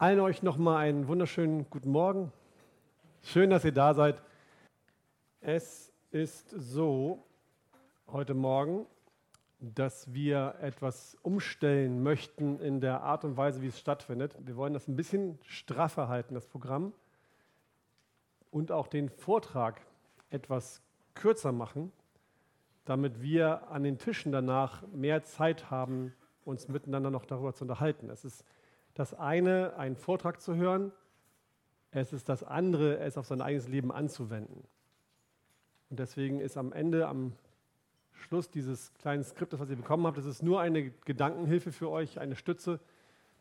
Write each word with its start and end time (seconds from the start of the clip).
Allen 0.00 0.20
euch 0.20 0.42
nochmal 0.42 0.78
einen 0.78 1.08
wunderschönen 1.08 1.68
guten 1.68 1.90
Morgen. 1.90 2.32
Schön, 3.22 3.50
dass 3.50 3.66
ihr 3.66 3.72
da 3.72 3.92
seid. 3.92 4.22
Es 5.42 5.92
ist 6.10 6.48
so 6.48 7.22
heute 8.06 8.32
Morgen, 8.32 8.86
dass 9.58 10.14
wir 10.14 10.54
etwas 10.62 11.18
umstellen 11.20 12.02
möchten 12.02 12.60
in 12.60 12.80
der 12.80 13.02
Art 13.02 13.26
und 13.26 13.36
Weise, 13.36 13.60
wie 13.60 13.66
es 13.66 13.78
stattfindet. 13.78 14.34
Wir 14.38 14.56
wollen 14.56 14.72
das 14.72 14.88
ein 14.88 14.96
bisschen 14.96 15.38
straffer 15.42 16.08
halten, 16.08 16.32
das 16.32 16.46
Programm, 16.46 16.94
und 18.50 18.72
auch 18.72 18.86
den 18.86 19.10
Vortrag 19.10 19.82
etwas 20.30 20.80
kürzer 21.12 21.52
machen, 21.52 21.92
damit 22.86 23.20
wir 23.20 23.68
an 23.68 23.82
den 23.82 23.98
Tischen 23.98 24.32
danach 24.32 24.80
mehr 24.94 25.24
Zeit 25.24 25.70
haben, 25.70 26.14
uns 26.46 26.68
miteinander 26.68 27.10
noch 27.10 27.26
darüber 27.26 27.52
zu 27.52 27.64
unterhalten. 27.64 28.08
Es 28.08 28.24
ist 28.24 28.46
das 29.00 29.14
eine, 29.14 29.76
einen 29.76 29.96
Vortrag 29.96 30.42
zu 30.42 30.54
hören, 30.54 30.92
es 31.90 32.12
ist 32.12 32.28
das 32.28 32.44
andere, 32.44 32.98
es 32.98 33.16
auf 33.16 33.26
sein 33.26 33.40
eigenes 33.40 33.66
Leben 33.66 33.90
anzuwenden. 33.90 34.62
Und 35.88 35.98
deswegen 35.98 36.38
ist 36.38 36.58
am 36.58 36.72
Ende, 36.72 37.08
am 37.08 37.32
Schluss 38.12 38.50
dieses 38.50 38.92
kleinen 38.94 39.24
Skriptes, 39.24 39.58
was 39.58 39.70
ihr 39.70 39.76
bekommen 39.76 40.06
habt, 40.06 40.18
das 40.18 40.26
ist 40.26 40.42
nur 40.42 40.60
eine 40.60 40.90
Gedankenhilfe 40.90 41.72
für 41.72 41.90
euch, 41.90 42.20
eine 42.20 42.36
Stütze, 42.36 42.78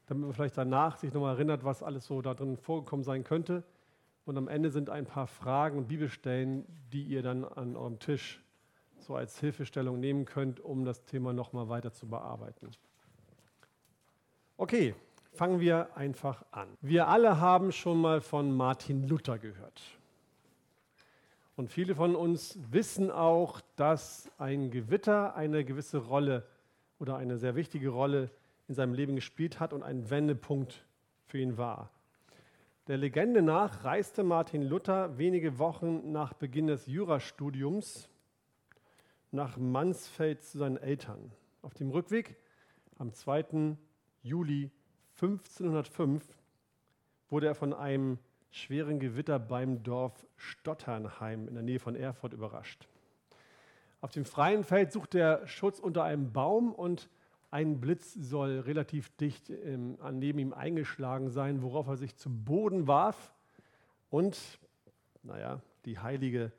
damit 0.07 0.23
man 0.23 0.33
vielleicht 0.33 0.57
danach 0.57 0.97
sich 0.97 1.13
nochmal 1.13 1.35
erinnert, 1.35 1.65
was 1.65 1.83
alles 1.83 2.05
so 2.05 2.21
da 2.21 2.33
drin 2.33 2.55
vorgekommen 2.55 3.03
sein 3.03 3.25
könnte. 3.25 3.63
Und 4.25 4.37
am 4.37 4.47
Ende 4.47 4.71
sind 4.71 4.89
ein 4.89 5.05
paar 5.05 5.27
Fragen 5.27 5.77
und 5.77 5.87
Bibelstellen, 5.89 6.65
die 6.93 7.03
ihr 7.03 7.21
dann 7.21 7.43
an 7.43 7.75
eurem 7.75 7.99
Tisch 7.99 8.41
so 8.97 9.15
als 9.15 9.37
Hilfestellung 9.39 9.99
nehmen 9.99 10.23
könnt, 10.23 10.61
um 10.61 10.85
das 10.85 11.03
Thema 11.03 11.33
nochmal 11.33 11.67
weiter 11.67 11.91
zu 11.91 12.07
bearbeiten. 12.07 12.71
Okay, 14.55 14.95
fangen 15.31 15.59
wir 15.59 15.95
einfach 15.95 16.43
an. 16.51 16.67
Wir 16.81 17.07
alle 17.07 17.39
haben 17.39 17.71
schon 17.71 18.01
mal 18.01 18.21
von 18.21 18.51
Martin 18.51 19.07
Luther 19.07 19.39
gehört. 19.39 19.81
Und 21.55 21.69
viele 21.69 21.95
von 21.95 22.15
uns 22.15 22.57
wissen 22.71 23.11
auch, 23.11 23.61
dass 23.75 24.31
ein 24.37 24.71
Gewitter 24.71 25.35
eine 25.35 25.65
gewisse 25.65 25.97
Rolle 25.97 26.47
oder 26.99 27.17
eine 27.17 27.37
sehr 27.37 27.55
wichtige 27.55 27.89
Rolle 27.89 28.29
in 28.67 28.75
seinem 28.75 28.93
Leben 28.93 29.15
gespielt 29.15 29.59
hat 29.59 29.73
und 29.73 29.83
ein 29.83 30.09
Wendepunkt 30.09 30.85
für 31.25 31.39
ihn 31.39 31.57
war. 31.57 31.89
Der 32.87 32.97
Legende 32.97 33.41
nach 33.41 33.83
reiste 33.83 34.23
Martin 34.23 34.63
Luther 34.63 35.17
wenige 35.17 35.59
Wochen 35.59 36.11
nach 36.11 36.33
Beginn 36.33 36.67
des 36.67 36.87
Jurastudiums 36.87 38.09
nach 39.31 39.57
Mansfeld 39.57 40.43
zu 40.43 40.57
seinen 40.57 40.77
Eltern. 40.77 41.31
Auf 41.61 41.73
dem 41.73 41.91
Rückweg 41.91 42.35
am 42.97 43.13
2. 43.13 43.75
Juli 44.23 44.71
1505 45.21 46.23
wurde 47.29 47.47
er 47.47 47.55
von 47.55 47.73
einem 47.73 48.19
schweren 48.51 48.99
Gewitter 48.99 49.37
beim 49.37 49.83
Dorf 49.83 50.25
Stotternheim 50.37 51.47
in 51.47 51.55
der 51.55 51.63
Nähe 51.63 51.79
von 51.79 51.95
Erfurt 51.95 52.31
überrascht. 52.31 52.87
Auf 53.99 54.11
dem 54.11 54.23
freien 54.23 54.63
Feld 54.63 54.93
suchte 54.93 55.19
er 55.19 55.45
Schutz 55.45 55.79
unter 55.79 56.03
einem 56.03 56.31
Baum 56.31 56.73
und 56.73 57.09
ein 57.51 57.81
Blitz 57.81 58.13
soll 58.13 58.59
relativ 58.59 59.09
dicht 59.17 59.49
ähm, 59.49 59.97
neben 60.13 60.39
ihm 60.39 60.53
eingeschlagen 60.53 61.29
sein, 61.29 61.61
worauf 61.63 61.87
er 61.87 61.97
sich 61.97 62.15
zu 62.15 62.29
Boden 62.29 62.87
warf 62.87 63.33
und, 64.09 64.59
naja, 65.23 65.61
die 65.83 65.99
heilige 65.99 66.53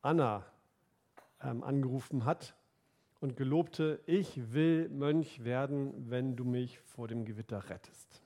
Anna 0.00 0.44
ähm, 1.40 1.62
angerufen 1.62 2.24
hat 2.24 2.56
und 3.22 3.36
gelobte, 3.36 4.00
ich 4.06 4.52
will 4.52 4.88
Mönch 4.88 5.44
werden, 5.44 5.94
wenn 6.10 6.34
du 6.34 6.44
mich 6.44 6.80
vor 6.80 7.06
dem 7.06 7.24
Gewitter 7.24 7.70
rettest. 7.70 8.20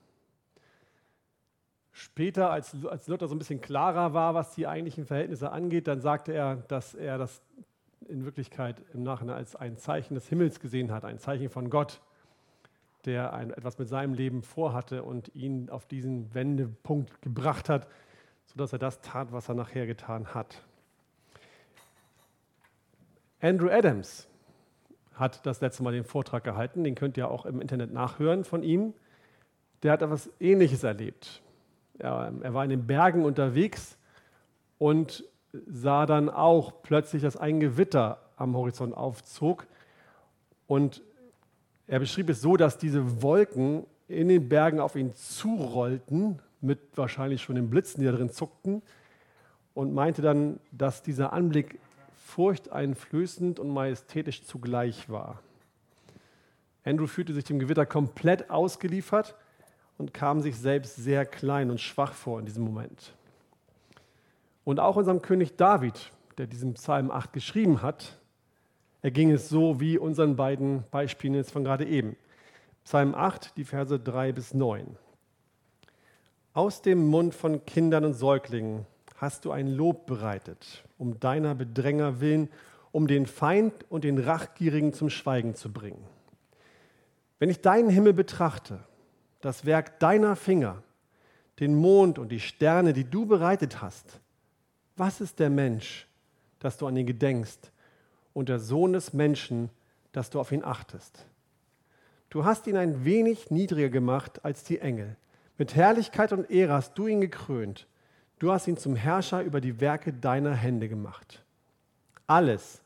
Später, 1.92 2.50
als, 2.50 2.74
als 2.86 3.06
Luther 3.06 3.28
so 3.28 3.34
ein 3.34 3.38
bisschen 3.38 3.60
klarer 3.60 4.14
war, 4.14 4.34
was 4.34 4.54
die 4.54 4.66
eigentlichen 4.66 5.04
Verhältnisse 5.04 5.52
angeht, 5.52 5.86
dann 5.86 6.00
sagte 6.00 6.32
er, 6.32 6.56
dass 6.56 6.94
er 6.94 7.18
das 7.18 7.42
in 8.08 8.24
Wirklichkeit 8.24 8.82
im 8.94 9.02
Nachhinein 9.02 9.36
als 9.36 9.54
ein 9.54 9.76
Zeichen 9.76 10.14
des 10.14 10.28
Himmels 10.28 10.60
gesehen 10.60 10.90
hat, 10.90 11.04
ein 11.04 11.18
Zeichen 11.18 11.50
von 11.50 11.68
Gott, 11.68 12.00
der 13.04 13.34
ein, 13.34 13.50
etwas 13.50 13.78
mit 13.78 13.88
seinem 13.88 14.14
Leben 14.14 14.42
vorhatte 14.42 15.02
und 15.02 15.34
ihn 15.34 15.68
auf 15.68 15.86
diesen 15.86 16.32
Wendepunkt 16.34 17.20
gebracht 17.20 17.68
hat, 17.68 17.86
sodass 18.46 18.72
er 18.72 18.78
das 18.78 19.02
tat, 19.02 19.30
was 19.30 19.48
er 19.50 19.56
nachher 19.56 19.86
getan 19.86 20.32
hat. 20.32 20.62
Andrew 23.40 23.68
Adams 23.68 24.26
hat 25.16 25.44
das 25.46 25.60
letzte 25.60 25.82
Mal 25.82 25.92
den 25.92 26.04
Vortrag 26.04 26.44
gehalten, 26.44 26.84
den 26.84 26.94
könnt 26.94 27.16
ihr 27.16 27.30
auch 27.30 27.46
im 27.46 27.60
Internet 27.60 27.92
nachhören 27.92 28.44
von 28.44 28.62
ihm. 28.62 28.94
Der 29.82 29.92
hat 29.92 30.02
etwas 30.02 30.30
Ähnliches 30.40 30.84
erlebt. 30.84 31.42
Er, 31.98 32.32
er 32.42 32.54
war 32.54 32.64
in 32.64 32.70
den 32.70 32.86
Bergen 32.86 33.24
unterwegs 33.24 33.98
und 34.78 35.24
sah 35.66 36.06
dann 36.06 36.28
auch 36.28 36.82
plötzlich, 36.82 37.22
dass 37.22 37.36
ein 37.36 37.60
Gewitter 37.60 38.20
am 38.36 38.54
Horizont 38.56 38.94
aufzog. 38.94 39.66
Und 40.66 41.02
er 41.86 41.98
beschrieb 42.00 42.28
es 42.28 42.40
so, 42.40 42.56
dass 42.56 42.78
diese 42.78 43.22
Wolken 43.22 43.86
in 44.08 44.28
den 44.28 44.48
Bergen 44.48 44.80
auf 44.80 44.96
ihn 44.96 45.14
zurollten, 45.14 46.40
mit 46.60 46.78
wahrscheinlich 46.96 47.42
schon 47.42 47.56
den 47.56 47.70
Blitzen, 47.70 48.00
die 48.00 48.06
da 48.06 48.12
drin 48.12 48.30
zuckten, 48.30 48.82
und 49.74 49.94
meinte 49.94 50.22
dann, 50.22 50.58
dass 50.72 51.02
dieser 51.02 51.32
Anblick 51.32 51.78
furchteinflößend 52.26 53.60
und 53.60 53.70
majestätisch 53.70 54.44
zugleich 54.44 55.08
war. 55.08 55.40
Andrew 56.84 57.06
fühlte 57.06 57.32
sich 57.32 57.44
dem 57.44 57.60
Gewitter 57.60 57.86
komplett 57.86 58.50
ausgeliefert 58.50 59.36
und 59.96 60.12
kam 60.12 60.40
sich 60.40 60.58
selbst 60.58 60.96
sehr 60.96 61.24
klein 61.24 61.70
und 61.70 61.80
schwach 61.80 62.12
vor 62.12 62.40
in 62.40 62.46
diesem 62.46 62.64
Moment. 62.64 63.14
Und 64.64 64.80
auch 64.80 64.96
unserem 64.96 65.22
König 65.22 65.56
David, 65.56 66.10
der 66.36 66.48
diesen 66.48 66.74
Psalm 66.74 67.12
8 67.12 67.32
geschrieben 67.32 67.80
hat, 67.80 68.18
erging 69.02 69.30
es 69.30 69.48
so 69.48 69.80
wie 69.80 69.96
unseren 69.96 70.34
beiden 70.34 70.82
Beispielen 70.90 71.34
jetzt 71.34 71.52
von 71.52 71.62
gerade 71.62 71.86
eben. 71.86 72.16
Psalm 72.84 73.14
8, 73.14 73.56
die 73.56 73.64
Verse 73.64 73.98
3 73.98 74.32
bis 74.32 74.52
9. 74.52 74.96
Aus 76.54 76.82
dem 76.82 77.06
Mund 77.06 77.34
von 77.34 77.64
Kindern 77.64 78.04
und 78.04 78.14
Säuglingen 78.14 78.84
hast 79.16 79.44
du 79.44 79.50
ein 79.50 79.68
Lob 79.68 80.06
bereitet, 80.06 80.84
um 80.98 81.18
deiner 81.20 81.54
Bedränger 81.54 82.20
willen, 82.20 82.48
um 82.92 83.06
den 83.06 83.26
Feind 83.26 83.72
und 83.90 84.04
den 84.04 84.18
Rachgierigen 84.18 84.92
zum 84.92 85.10
Schweigen 85.10 85.54
zu 85.54 85.72
bringen. 85.72 86.04
Wenn 87.38 87.50
ich 87.50 87.60
deinen 87.60 87.90
Himmel 87.90 88.12
betrachte, 88.12 88.80
das 89.40 89.66
Werk 89.66 90.00
deiner 90.00 90.36
Finger, 90.36 90.82
den 91.60 91.74
Mond 91.74 92.18
und 92.18 92.30
die 92.30 92.40
Sterne, 92.40 92.92
die 92.92 93.04
du 93.04 93.26
bereitet 93.26 93.82
hast, 93.82 94.20
was 94.96 95.20
ist 95.20 95.38
der 95.38 95.50
Mensch, 95.50 96.06
dass 96.58 96.78
du 96.78 96.86
an 96.86 96.96
ihn 96.96 97.06
gedenkst, 97.06 97.70
und 98.32 98.50
der 98.50 98.58
Sohn 98.58 98.92
des 98.92 99.14
Menschen, 99.14 99.70
dass 100.12 100.30
du 100.30 100.40
auf 100.40 100.52
ihn 100.52 100.64
achtest? 100.64 101.24
Du 102.28 102.44
hast 102.44 102.66
ihn 102.66 102.76
ein 102.76 103.04
wenig 103.04 103.50
niedriger 103.50 103.88
gemacht 103.88 104.44
als 104.44 104.64
die 104.64 104.78
Engel. 104.78 105.16
Mit 105.58 105.74
Herrlichkeit 105.74 106.32
und 106.32 106.50
Ehre 106.50 106.74
hast 106.74 106.98
du 106.98 107.06
ihn 107.06 107.20
gekrönt. 107.20 107.86
Du 108.38 108.52
hast 108.52 108.66
ihn 108.66 108.76
zum 108.76 108.96
Herrscher 108.96 109.42
über 109.42 109.60
die 109.60 109.80
Werke 109.80 110.12
deiner 110.12 110.54
Hände 110.54 110.88
gemacht. 110.88 111.42
Alles 112.26 112.82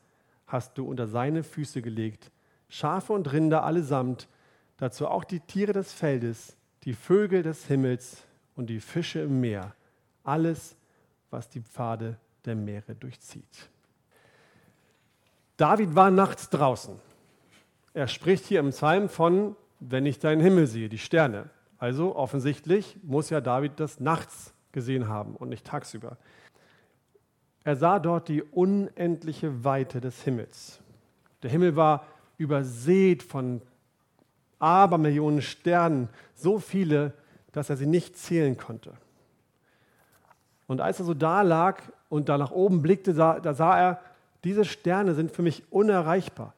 hast 0.47 0.77
du 0.77 0.87
unter 0.87 1.07
seine 1.07 1.43
Füße 1.43 1.81
gelegt, 1.81 2.31
Schafe 2.69 3.11
und 3.13 3.31
Rinder 3.33 3.63
allesamt, 3.63 4.29
dazu 4.77 5.07
auch 5.07 5.25
die 5.25 5.41
Tiere 5.41 5.73
des 5.73 5.91
Feldes, 5.91 6.55
die 6.83 6.93
Vögel 6.93 7.43
des 7.43 7.65
Himmels 7.65 8.23
und 8.55 8.69
die 8.69 8.79
Fische 8.79 9.19
im 9.19 9.41
Meer, 9.41 9.75
alles, 10.23 10.77
was 11.29 11.49
die 11.49 11.61
Pfade 11.61 12.17
der 12.45 12.55
Meere 12.55 12.95
durchzieht. 12.95 13.69
David 15.57 15.95
war 15.95 16.11
nachts 16.11 16.49
draußen. 16.49 16.99
Er 17.93 18.07
spricht 18.07 18.45
hier 18.45 18.61
im 18.61 18.69
Psalm 18.69 19.09
von, 19.09 19.55
wenn 19.79 20.05
ich 20.05 20.19
deinen 20.19 20.41
Himmel 20.41 20.67
sehe, 20.67 20.89
die 20.89 20.97
Sterne. 20.97 21.49
Also 21.77 22.15
offensichtlich 22.15 22.97
muss 23.03 23.29
ja 23.29 23.41
David 23.41 23.79
das 23.79 23.99
nachts 23.99 24.53
gesehen 24.73 25.07
haben 25.07 25.35
und 25.35 25.49
nicht 25.49 25.65
tagsüber. 25.65 26.17
Er 27.63 27.75
sah 27.75 27.99
dort 27.99 28.27
die 28.27 28.41
unendliche 28.41 29.63
Weite 29.63 30.01
des 30.01 30.21
Himmels. 30.23 30.79
Der 31.43 31.49
Himmel 31.49 31.75
war 31.75 32.05
übersät 32.37 33.23
von 33.23 33.61
Abermillionen 34.59 35.41
Sternen, 35.41 36.09
so 36.33 36.59
viele, 36.59 37.13
dass 37.51 37.69
er 37.69 37.77
sie 37.77 37.85
nicht 37.85 38.17
zählen 38.17 38.57
konnte. 38.57 38.93
Und 40.67 40.81
als 40.81 40.99
er 40.99 41.05
so 41.05 41.13
da 41.13 41.41
lag 41.41 41.81
und 42.09 42.29
da 42.29 42.37
nach 42.37 42.51
oben 42.51 42.81
blickte, 42.81 43.13
sah, 43.13 43.39
da 43.39 43.53
sah 43.53 43.77
er, 43.79 43.99
diese 44.43 44.65
Sterne 44.65 45.13
sind 45.13 45.31
für 45.31 45.41
mich 45.41 45.63
unerreichbar. 45.71 46.53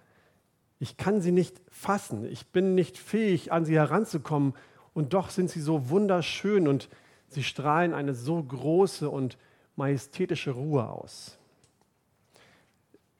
Ich 0.79 0.97
kann 0.97 1.21
sie 1.21 1.31
nicht 1.31 1.61
fassen. 1.69 2.25
Ich 2.25 2.47
bin 2.47 2.75
nicht 2.75 2.97
fähig, 2.97 3.51
an 3.51 3.65
sie 3.65 3.75
heranzukommen. 3.75 4.53
Und 4.93 5.13
doch 5.13 5.29
sind 5.29 5.49
sie 5.49 5.61
so 5.61 5.89
wunderschön 5.89 6.67
und 6.67 6.89
Sie 7.33 7.43
strahlen 7.43 7.93
eine 7.93 8.13
so 8.13 8.41
große 8.41 9.09
und 9.09 9.37
majestätische 9.75 10.51
Ruhe 10.51 10.87
aus. 10.89 11.37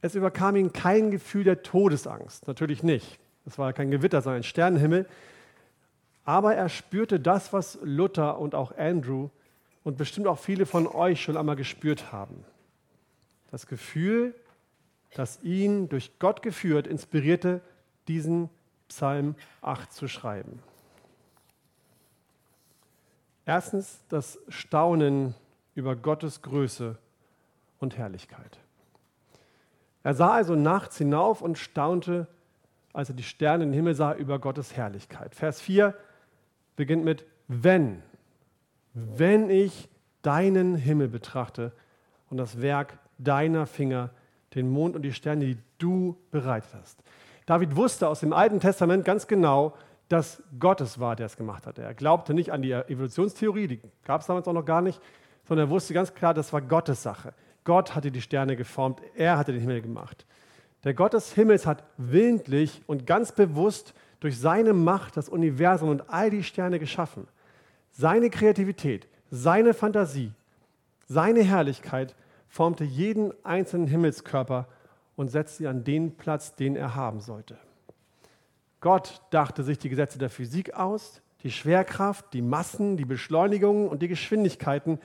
Es 0.02 0.16
überkam 0.16 0.56
ihn 0.56 0.74
kein 0.74 1.12
Gefühl 1.12 1.44
der 1.44 1.64
Todesangst, 1.64 2.48
natürlich 2.48 2.84
nicht. 2.84 3.20
Es 3.46 3.58
war 3.58 3.74
kein 3.74 3.92
Gewitter, 3.92 4.22
sondern 4.22 4.42
ein 4.42 4.44
Sternenhimmel. 4.44 5.08
Aber 6.26 6.56
er 6.56 6.70
spürte 6.70 7.20
das, 7.20 7.54
was 7.54 7.80
Luther 7.84 8.40
und 8.40 8.56
auch 8.56 8.78
Andrew 8.78 9.30
und 9.84 9.98
bestimmt 9.98 10.28
auch 10.28 10.40
viele 10.40 10.66
von 10.66 10.88
euch 10.88 11.22
schon 11.22 11.38
einmal 11.38 11.56
gespürt 11.56 12.12
haben. 12.12 12.44
Das 13.52 13.68
Gefühl, 13.68 14.34
das 15.16 15.42
ihn 15.44 15.90
durch 15.90 16.18
Gott 16.20 16.42
geführt, 16.42 16.88
inspirierte, 16.88 17.62
diesen 18.08 18.50
Psalm 18.88 19.36
8 19.62 19.92
zu 19.92 20.08
schreiben. 20.08 20.60
Erstens 23.46 24.04
das 24.10 24.40
Staunen 24.48 25.36
über 25.76 25.96
Gottes 25.96 26.42
Größe 26.42 26.98
und 27.80 27.98
Herrlichkeit. 27.98 28.60
Er 30.04 30.14
sah 30.14 30.32
also 30.34 30.56
nachts 30.56 30.98
hinauf 30.98 31.42
und 31.42 31.58
staunte, 31.58 32.28
als 32.94 33.10
er 33.10 33.16
die 33.16 33.24
Sterne 33.24 33.64
im 33.64 33.74
Himmel 33.74 33.96
sah, 33.96 34.14
über 34.14 34.40
Gottes 34.40 34.76
Herrlichkeit. 34.76 35.36
Vers 35.36 35.62
4 35.62 35.96
beginnt 36.76 37.04
mit 37.04 37.26
wenn. 37.48 38.02
Wenn 38.94 39.50
ich 39.50 39.90
deinen 40.22 40.76
Himmel 40.76 41.08
betrachte 41.08 41.72
und 42.30 42.38
das 42.38 42.62
Werk 42.62 42.98
deiner 43.18 43.66
Finger, 43.66 44.10
den 44.56 44.70
Mond 44.70 44.96
und 44.96 45.02
die 45.02 45.14
Sterne, 45.14 45.46
die 45.46 45.58
du 45.78 46.18
bereitet 46.32 46.74
hast. 46.74 47.02
David 47.46 47.76
wusste 47.76 48.08
aus 48.08 48.22
dem 48.22 48.34
Alten 48.34 48.60
Testament 48.60 49.04
ganz 49.04 49.28
genau, 49.28 49.74
dass 50.14 50.44
Gott 50.60 50.80
es 50.80 51.00
war, 51.00 51.16
der 51.16 51.26
es 51.26 51.38
gemacht 51.38 51.66
hat. 51.66 51.80
Er 51.80 51.94
glaubte 51.96 52.36
nicht 52.36 52.52
an 52.52 52.62
die 52.62 52.72
Evolutionstheorie, 52.72 53.68
die 53.68 53.82
gab 54.06 54.22
es 54.22 54.28
damals 54.28 54.48
auch 54.48 54.54
noch 54.54 54.66
gar 54.66 54.82
nicht, 54.82 55.02
sondern 55.48 55.68
er 55.68 55.70
wusste 55.72 55.96
ganz 55.96 56.14
klar, 56.14 56.36
das 56.36 56.54
war 56.54 56.62
Gottes 56.62 57.02
Sache. 57.02 57.34
Gott 57.64 57.96
hatte 57.96 58.12
die 58.12 58.22
Sterne 58.22 58.56
geformt, 58.56 59.02
er 59.16 59.38
hatte 59.38 59.54
den 59.54 59.62
Himmel 59.62 59.82
gemacht. 59.82 60.26
Der 60.84 60.94
Gott 60.94 61.14
des 61.14 61.34
Himmels 61.34 61.66
hat 61.66 61.84
willentlich 61.98 62.84
und 62.86 63.08
ganz 63.08 63.32
bewusst 63.32 63.96
durch 64.20 64.40
seine 64.40 64.74
Macht 64.74 65.18
das 65.18 65.30
Universum 65.30 65.90
und 65.90 66.10
all 66.10 66.30
die 66.30 66.44
Sterne 66.44 66.78
geschaffen. 66.78 67.28
Seine 67.92 68.30
Kreativität, 68.30 69.08
seine 69.32 69.74
Fantasie, 69.74 70.32
seine 71.08 71.42
Herrlichkeit 71.42 72.16
formte 72.50 72.84
jeden 72.84 73.34
einzelnen 73.44 73.88
Himmelskörper 73.88 74.68
und 75.16 75.32
setzte 75.32 75.64
sie 75.64 75.68
an 75.68 75.84
den 75.84 76.16
Platz, 76.16 76.56
den 76.56 76.76
er 76.76 76.96
haben 76.96 77.20
sollte. 77.20 77.58
Gott 78.84 79.22
dachte 79.30 79.64
sich 79.64 79.80
die 79.80 79.88
Gesetze 79.88 80.20
der 80.20 80.30
Physik 80.30 80.74
aus, 80.74 81.22
die 81.44 81.52
Schwerkraft, 81.52 82.34
die 82.34 82.42
Massen, 82.42 82.98
die 82.98 83.06
Beschleunigungen 83.06 83.88
und 83.88 84.02
die 84.02 84.10
Geschwindigkeiten 84.10 85.00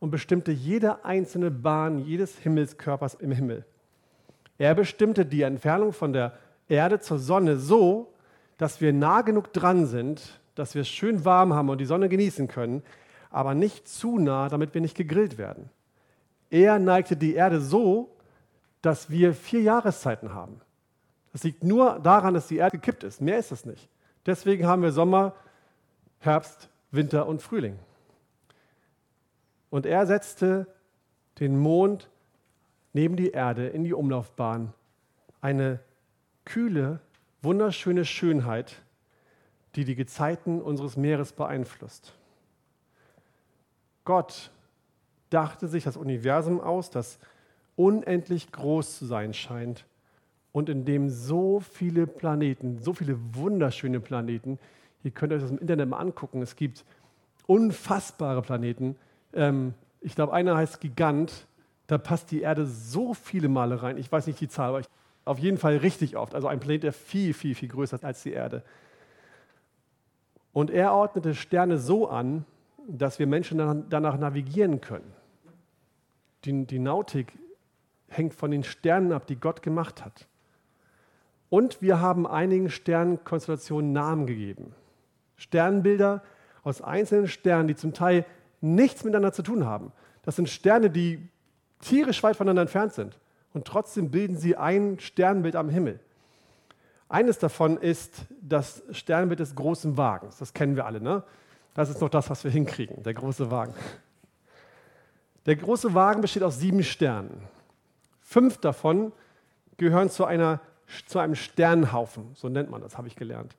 und 0.00 0.10
bestimmte 0.10 0.52
jede 0.52 1.06
einzelne 1.06 1.50
Bahn 1.50 1.98
jedes 1.98 2.36
Himmelskörpers 2.36 3.14
im 3.14 3.32
Himmel. 3.32 3.64
Er 4.58 4.74
bestimmte 4.74 5.24
die 5.24 5.40
Entfernung 5.40 5.94
von 5.94 6.12
der 6.12 6.34
Erde 6.68 7.00
zur 7.00 7.18
Sonne 7.18 7.56
so, 7.56 8.12
dass 8.58 8.82
wir 8.82 8.92
nah 8.92 9.22
genug 9.22 9.50
dran 9.54 9.86
sind, 9.86 10.38
dass 10.54 10.74
wir 10.74 10.82
es 10.82 10.88
schön 10.90 11.24
warm 11.24 11.54
haben 11.54 11.70
und 11.70 11.78
die 11.78 11.86
Sonne 11.86 12.10
genießen 12.10 12.48
können, 12.48 12.82
aber 13.30 13.54
nicht 13.54 13.88
zu 13.88 14.18
nah, 14.18 14.50
damit 14.50 14.74
wir 14.74 14.82
nicht 14.82 14.94
gegrillt 14.94 15.38
werden. 15.38 15.70
Er 16.50 16.78
neigte 16.78 17.16
die 17.16 17.32
Erde 17.32 17.62
so, 17.62 18.14
dass 18.82 19.08
wir 19.08 19.32
vier 19.32 19.62
Jahreszeiten 19.62 20.34
haben. 20.34 20.60
Das 21.32 21.44
liegt 21.44 21.64
nur 21.64 21.98
daran, 21.98 22.34
dass 22.34 22.48
die 22.48 22.58
Erde 22.58 22.78
gekippt 22.78 23.04
ist. 23.04 23.20
Mehr 23.20 23.38
ist 23.38 23.52
es 23.52 23.64
nicht. 23.64 23.88
Deswegen 24.26 24.66
haben 24.66 24.82
wir 24.82 24.92
Sommer, 24.92 25.34
Herbst, 26.20 26.68
Winter 26.90 27.26
und 27.26 27.42
Frühling. 27.42 27.78
Und 29.70 29.86
er 29.86 30.06
setzte 30.06 30.66
den 31.40 31.58
Mond 31.58 32.10
neben 32.92 33.16
die 33.16 33.30
Erde 33.30 33.68
in 33.68 33.84
die 33.84 33.94
Umlaufbahn. 33.94 34.74
Eine 35.40 35.80
kühle, 36.44 37.00
wunderschöne 37.40 38.04
Schönheit, 38.04 38.82
die 39.74 39.86
die 39.86 39.96
Gezeiten 39.96 40.60
unseres 40.60 40.98
Meeres 40.98 41.32
beeinflusst. 41.32 42.12
Gott 44.04 44.50
dachte 45.30 45.66
sich 45.66 45.84
das 45.84 45.96
Universum 45.96 46.60
aus, 46.60 46.90
das 46.90 47.18
unendlich 47.74 48.52
groß 48.52 48.98
zu 48.98 49.06
sein 49.06 49.32
scheint 49.32 49.86
und 50.52 50.68
in 50.68 50.84
dem 50.84 51.08
so 51.08 51.60
viele 51.60 52.06
Planeten, 52.06 52.78
so 52.78 52.92
viele 52.92 53.18
wunderschöne 53.34 54.00
Planeten, 54.00 54.58
ihr 55.02 55.10
könnt 55.10 55.32
euch 55.32 55.40
das 55.40 55.50
im 55.50 55.58
Internet 55.58 55.88
mal 55.88 55.98
angucken, 55.98 56.42
es 56.42 56.56
gibt 56.56 56.84
unfassbare 57.46 58.42
Planeten. 58.42 58.96
Ähm, 59.32 59.74
ich 60.00 60.14
glaube, 60.14 60.32
einer 60.32 60.56
heißt 60.56 60.80
Gigant, 60.80 61.46
da 61.86 61.98
passt 61.98 62.30
die 62.30 62.42
Erde 62.42 62.66
so 62.66 63.14
viele 63.14 63.48
Male 63.48 63.82
rein. 63.82 63.98
Ich 63.98 64.10
weiß 64.10 64.26
nicht 64.26 64.40
die 64.40 64.48
Zahl, 64.48 64.68
aber 64.68 64.80
ich, 64.80 64.86
auf 65.24 65.38
jeden 65.38 65.58
Fall 65.58 65.76
richtig 65.78 66.16
oft. 66.16 66.34
Also 66.34 66.48
ein 66.48 66.60
Planet, 66.60 66.84
der 66.84 66.92
viel, 66.92 67.34
viel, 67.34 67.54
viel 67.54 67.68
größer 67.68 67.96
ist 67.96 68.04
als 68.04 68.22
die 68.22 68.32
Erde. 68.32 68.62
Und 70.52 70.70
er 70.70 70.92
ordnete 70.92 71.34
Sterne 71.34 71.78
so 71.78 72.08
an, 72.08 72.44
dass 72.88 73.18
wir 73.18 73.26
Menschen 73.26 73.86
danach 73.88 74.18
navigieren 74.18 74.80
können. 74.80 75.12
Die, 76.44 76.66
die 76.66 76.78
Nautik 76.78 77.38
hängt 78.08 78.34
von 78.34 78.50
den 78.50 78.64
Sternen 78.64 79.12
ab, 79.12 79.26
die 79.26 79.36
Gott 79.36 79.62
gemacht 79.62 80.04
hat. 80.04 80.26
Und 81.52 81.82
wir 81.82 82.00
haben 82.00 82.26
einigen 82.26 82.70
Sternkonstellationen 82.70 83.92
Namen 83.92 84.26
gegeben. 84.26 84.74
Sternbilder 85.36 86.22
aus 86.62 86.80
einzelnen 86.80 87.28
Sternen, 87.28 87.68
die 87.68 87.76
zum 87.76 87.92
Teil 87.92 88.24
nichts 88.62 89.04
miteinander 89.04 89.34
zu 89.34 89.42
tun 89.42 89.66
haben. 89.66 89.92
Das 90.22 90.36
sind 90.36 90.48
Sterne, 90.48 90.88
die 90.88 91.28
tierisch 91.78 92.22
weit 92.22 92.36
voneinander 92.36 92.62
entfernt 92.62 92.94
sind. 92.94 93.18
Und 93.52 93.66
trotzdem 93.66 94.10
bilden 94.10 94.38
sie 94.38 94.56
ein 94.56 94.98
Sternbild 94.98 95.54
am 95.54 95.68
Himmel. 95.68 96.00
Eines 97.10 97.38
davon 97.38 97.76
ist 97.76 98.24
das 98.40 98.82
Sternbild 98.90 99.40
des 99.40 99.54
großen 99.54 99.98
Wagens. 99.98 100.38
Das 100.38 100.54
kennen 100.54 100.74
wir 100.74 100.86
alle. 100.86 101.02
Ne? 101.02 101.22
Das 101.74 101.90
ist 101.90 102.00
noch 102.00 102.08
das, 102.08 102.30
was 102.30 102.44
wir 102.44 102.50
hinkriegen, 102.50 103.02
der 103.02 103.12
große 103.12 103.50
Wagen. 103.50 103.74
Der 105.44 105.56
große 105.56 105.92
Wagen 105.92 106.22
besteht 106.22 106.44
aus 106.44 106.58
sieben 106.58 106.82
Sternen. 106.82 107.42
Fünf 108.22 108.56
davon 108.56 109.12
gehören 109.76 110.08
zu, 110.08 110.24
einer, 110.24 110.62
zu 111.06 111.18
einem 111.18 111.34
Sternhaufen, 111.34 112.30
so 112.34 112.48
nennt 112.48 112.70
man 112.70 112.80
das, 112.80 112.98
habe 112.98 113.08
ich 113.08 113.16
gelernt. 113.16 113.56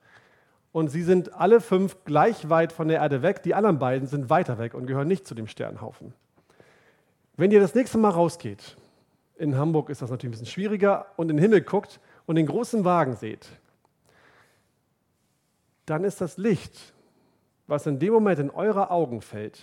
Und 0.72 0.90
sie 0.90 1.04
sind 1.04 1.34
alle 1.34 1.62
fünf 1.62 2.04
gleich 2.04 2.50
weit 2.50 2.74
von 2.74 2.88
der 2.88 2.98
Erde 2.98 3.22
weg. 3.22 3.44
Die 3.44 3.54
anderen 3.54 3.78
beiden 3.78 4.08
sind 4.08 4.30
weiter 4.30 4.58
weg 4.58 4.74
und 4.74 4.88
gehören 4.88 5.08
nicht 5.08 5.28
zu 5.28 5.36
dem 5.36 5.48
Sternhaufen. 5.48 6.14
Wenn 7.38 7.52
ihr 7.52 7.60
das 7.60 7.76
nächste 7.76 7.98
Mal 8.00 8.10
rausgeht, 8.10 8.76
in 9.38 9.56
Hamburg 9.56 9.90
ist 9.90 10.02
das 10.02 10.10
natürlich 10.10 10.30
ein 10.30 10.40
bisschen 10.40 10.54
schwieriger, 10.54 11.08
und 11.16 11.30
in 11.30 11.38
den 11.38 11.42
Himmel 11.42 11.62
guckt 11.62 12.00
und 12.26 12.36
den 12.36 12.46
großen 12.46 12.86
Wagen 12.86 13.16
seht, 13.16 13.48
dann 15.86 16.04
ist 16.04 16.22
das 16.22 16.38
Licht, 16.38 16.94
was 17.68 17.86
in 17.86 18.00
dem 18.00 18.14
Moment 18.14 18.40
in 18.40 18.50
eure 18.50 18.90
Augen 18.90 19.22
fällt, 19.22 19.62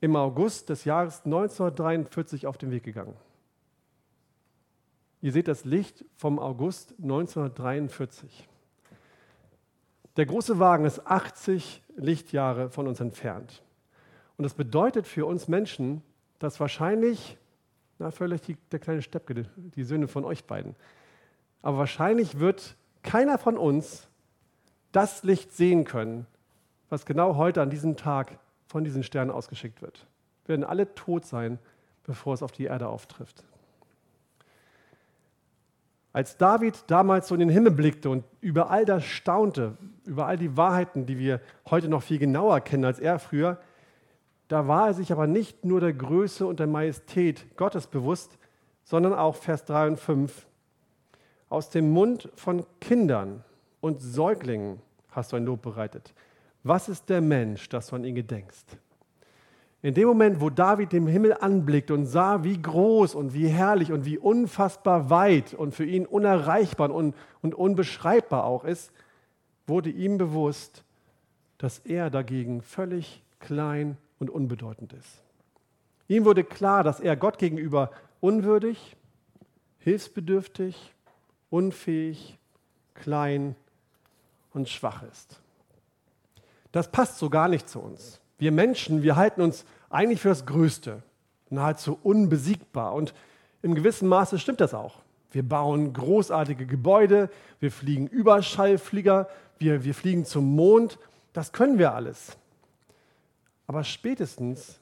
im 0.00 0.16
August 0.16 0.68
des 0.68 0.84
Jahres 0.84 1.22
1943 1.24 2.46
auf 2.46 2.58
den 2.58 2.70
Weg 2.70 2.84
gegangen. 2.84 3.16
Ihr 5.20 5.32
seht 5.32 5.48
das 5.48 5.64
Licht 5.64 6.04
vom 6.16 6.38
August 6.38 6.94
1943. 7.02 8.48
Der 10.16 10.26
große 10.26 10.58
Wagen 10.58 10.84
ist 10.84 11.06
80 11.06 11.82
Lichtjahre 11.96 12.70
von 12.70 12.86
uns 12.86 13.00
entfernt. 13.00 13.62
Und 14.36 14.44
das 14.44 14.54
bedeutet 14.54 15.06
für 15.06 15.26
uns 15.26 15.48
Menschen, 15.48 16.02
dass 16.38 16.60
wahrscheinlich, 16.60 17.36
na, 17.98 18.12
vielleicht 18.12 18.46
die, 18.46 18.56
der 18.70 18.78
kleine 18.78 19.02
Steppke, 19.02 19.46
die 19.56 19.84
Söhne 19.84 20.06
von 20.06 20.24
euch 20.24 20.44
beiden, 20.44 20.76
aber 21.62 21.78
wahrscheinlich 21.78 22.38
wird 22.38 22.76
keiner 23.02 23.38
von 23.38 23.56
uns 23.58 24.06
das 24.92 25.24
Licht 25.24 25.52
sehen 25.52 25.84
können, 25.84 26.26
was 26.88 27.04
genau 27.04 27.36
heute 27.36 27.60
an 27.60 27.70
diesem 27.70 27.96
Tag 27.96 28.38
von 28.68 28.84
diesen 28.84 29.02
Sternen 29.02 29.32
ausgeschickt 29.32 29.82
wird. 29.82 30.06
Wir 30.44 30.50
werden 30.50 30.64
alle 30.64 30.94
tot 30.94 31.26
sein, 31.26 31.58
bevor 32.04 32.34
es 32.34 32.42
auf 32.42 32.52
die 32.52 32.64
Erde 32.64 32.88
auftrifft. 32.88 33.44
Als 36.18 36.36
David 36.36 36.82
damals 36.88 37.28
so 37.28 37.36
in 37.36 37.38
den 37.38 37.48
Himmel 37.48 37.70
blickte 37.70 38.10
und 38.10 38.24
über 38.40 38.70
all 38.70 38.84
das 38.84 39.04
staunte, 39.04 39.78
über 40.04 40.26
all 40.26 40.36
die 40.36 40.56
Wahrheiten, 40.56 41.06
die 41.06 41.16
wir 41.16 41.40
heute 41.70 41.88
noch 41.88 42.02
viel 42.02 42.18
genauer 42.18 42.60
kennen 42.60 42.84
als 42.84 42.98
er 42.98 43.20
früher, 43.20 43.60
da 44.48 44.66
war 44.66 44.88
er 44.88 44.94
sich 44.94 45.12
aber 45.12 45.28
nicht 45.28 45.64
nur 45.64 45.78
der 45.80 45.92
Größe 45.92 46.44
und 46.44 46.58
der 46.58 46.66
Majestät 46.66 47.56
Gottes 47.56 47.86
bewusst, 47.86 48.36
sondern 48.82 49.14
auch 49.14 49.36
Vers 49.36 49.64
3 49.66 49.86
und 49.86 50.00
5. 50.00 50.48
Aus 51.50 51.70
dem 51.70 51.92
Mund 51.92 52.28
von 52.34 52.66
Kindern 52.80 53.44
und 53.80 54.02
Säuglingen 54.02 54.82
hast 55.10 55.30
du 55.30 55.36
ein 55.36 55.44
Lob 55.44 55.62
bereitet. 55.62 56.14
Was 56.64 56.88
ist 56.88 57.08
der 57.10 57.20
Mensch, 57.20 57.68
dass 57.68 57.86
du 57.86 57.94
an 57.94 58.02
ihn 58.02 58.16
gedenkst? 58.16 58.76
In 59.80 59.94
dem 59.94 60.08
Moment, 60.08 60.40
wo 60.40 60.50
David 60.50 60.92
den 60.92 61.06
Himmel 61.06 61.34
anblickte 61.34 61.94
und 61.94 62.06
sah, 62.06 62.42
wie 62.42 62.60
groß 62.60 63.14
und 63.14 63.32
wie 63.32 63.46
herrlich 63.46 63.92
und 63.92 64.04
wie 64.04 64.18
unfassbar 64.18 65.08
weit 65.08 65.54
und 65.54 65.72
für 65.72 65.84
ihn 65.84 66.04
unerreichbar 66.04 66.90
und, 66.90 67.14
und 67.42 67.54
unbeschreibbar 67.54 68.44
auch 68.44 68.64
ist, 68.64 68.90
wurde 69.68 69.90
ihm 69.90 70.18
bewusst, 70.18 70.82
dass 71.58 71.78
er 71.80 72.10
dagegen 72.10 72.62
völlig 72.62 73.22
klein 73.38 73.96
und 74.18 74.30
unbedeutend 74.30 74.92
ist. 74.94 75.22
Ihm 76.08 76.24
wurde 76.24 76.42
klar, 76.42 76.82
dass 76.82 76.98
er 76.98 77.16
Gott 77.16 77.38
gegenüber 77.38 77.92
unwürdig, 78.20 78.96
hilfsbedürftig, 79.78 80.92
unfähig, 81.50 82.36
klein 82.94 83.54
und 84.52 84.68
schwach 84.68 85.04
ist. 85.04 85.40
das 86.72 86.90
passt 86.90 87.18
so 87.18 87.30
gar 87.30 87.48
nicht 87.48 87.68
zu 87.68 87.78
uns. 87.78 88.20
Wir 88.38 88.52
Menschen, 88.52 89.02
wir 89.02 89.16
halten 89.16 89.40
uns 89.40 89.64
eigentlich 89.90 90.20
für 90.20 90.28
das 90.28 90.46
Größte, 90.46 91.02
nahezu 91.50 91.98
unbesiegbar. 92.02 92.94
Und 92.94 93.14
im 93.62 93.74
gewissen 93.74 94.08
Maße 94.08 94.38
stimmt 94.38 94.60
das 94.60 94.74
auch. 94.74 95.00
Wir 95.30 95.42
bauen 95.46 95.92
großartige 95.92 96.66
Gebäude, 96.66 97.28
wir 97.60 97.70
fliegen 97.70 98.06
Überschallflieger, 98.06 99.28
wir, 99.58 99.84
wir 99.84 99.94
fliegen 99.94 100.24
zum 100.24 100.54
Mond. 100.54 100.98
Das 101.32 101.52
können 101.52 101.78
wir 101.78 101.94
alles. 101.94 102.38
Aber 103.66 103.84
spätestens, 103.84 104.78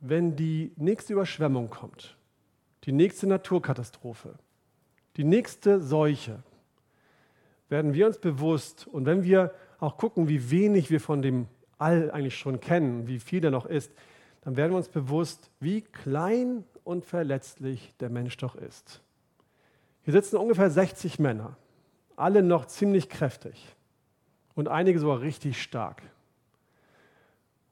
wenn 0.00 0.36
die 0.36 0.72
nächste 0.76 1.12
Überschwemmung 1.12 1.68
kommt, 1.68 2.16
die 2.84 2.92
nächste 2.92 3.26
Naturkatastrophe, 3.26 4.34
die 5.16 5.24
nächste 5.24 5.80
Seuche, 5.80 6.42
werden 7.68 7.92
wir 7.92 8.06
uns 8.06 8.18
bewusst 8.18 8.86
und 8.86 9.04
wenn 9.04 9.24
wir 9.24 9.52
auch 9.78 9.98
gucken, 9.98 10.28
wie 10.28 10.50
wenig 10.50 10.90
wir 10.90 11.00
von 11.00 11.20
dem 11.20 11.48
All 11.78 12.10
eigentlich 12.10 12.36
schon 12.36 12.60
kennen, 12.60 13.06
wie 13.06 13.20
viel 13.20 13.40
da 13.40 13.50
noch 13.50 13.66
ist, 13.66 13.92
dann 14.42 14.56
werden 14.56 14.72
wir 14.72 14.76
uns 14.78 14.88
bewusst, 14.88 15.50
wie 15.60 15.82
klein 15.82 16.64
und 16.84 17.04
verletzlich 17.04 17.94
der 18.00 18.10
Mensch 18.10 18.36
doch 18.36 18.56
ist. 18.56 19.00
Hier 20.02 20.12
sitzen 20.12 20.36
ungefähr 20.36 20.70
60 20.70 21.18
Männer, 21.18 21.56
alle 22.16 22.42
noch 22.42 22.66
ziemlich 22.66 23.08
kräftig 23.08 23.76
und 24.54 24.68
einige 24.68 24.98
sogar 24.98 25.20
richtig 25.20 25.60
stark. 25.60 26.02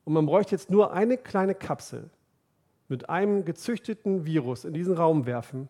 Und 0.04 0.12
man 0.12 0.26
bräuchte 0.26 0.54
jetzt 0.54 0.70
nur 0.70 0.92
eine 0.92 1.16
kleine 1.16 1.54
Kapsel 1.54 2.10
mit 2.88 3.08
einem 3.08 3.44
gezüchteten 3.44 4.24
Virus 4.24 4.64
in 4.64 4.72
diesen 4.72 4.94
Raum 4.94 5.26
werfen 5.26 5.68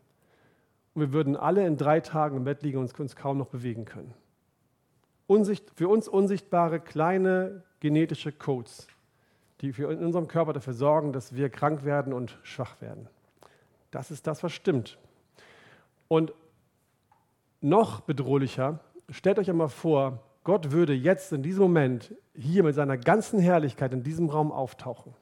und 0.95 1.00
wir 1.00 1.12
würden 1.12 1.37
alle 1.37 1.66
in 1.66 1.76
drei 1.76 2.00
Tagen 2.00 2.37
im 2.37 2.45
Bett 2.45 2.62
liegen 2.62 2.78
und 2.78 2.99
uns 2.99 3.16
kaum 3.16 3.38
noch 3.38 3.49
bewegen 3.49 3.85
können. 3.85 4.12
Unsicht, 5.26 5.71
für 5.75 5.88
uns 5.88 6.09
unsichtbare 6.09 6.80
kleine 6.80 7.62
genetische 7.80 8.33
Codes, 8.33 8.87
die 9.61 9.73
für 9.73 9.90
in 9.90 10.04
unserem 10.04 10.28
Körper 10.28 10.52
dafür 10.52 10.75
sorgen, 10.75 11.12
dass 11.12 11.35
wir 11.35 11.49
krank 11.50 11.85
werden 11.85 12.12
und 12.12 12.38
schwach 12.42 12.80
werden. 12.80 13.09
Das 13.90 14.11
ist 14.11 14.26
das, 14.26 14.42
was 14.42 14.52
stimmt. 14.52 14.99
Und 16.09 16.33
noch 17.61 18.00
bedrohlicher, 18.00 18.80
stellt 19.11 19.38
euch 19.38 19.50
einmal 19.50 19.68
vor, 19.68 20.21
Gott 20.45 20.71
würde 20.71 20.92
jetzt 20.92 21.33
in 21.33 21.42
diesem 21.42 21.62
Moment 21.62 22.14
hier 22.35 22.62
mit 22.62 22.75
seiner 22.75 22.97
ganzen 22.97 23.40
Herrlichkeit 23.40 23.92
in 23.92 24.04
diesem 24.04 24.28
Raum 24.28 24.52
auftauchen. 24.52 25.12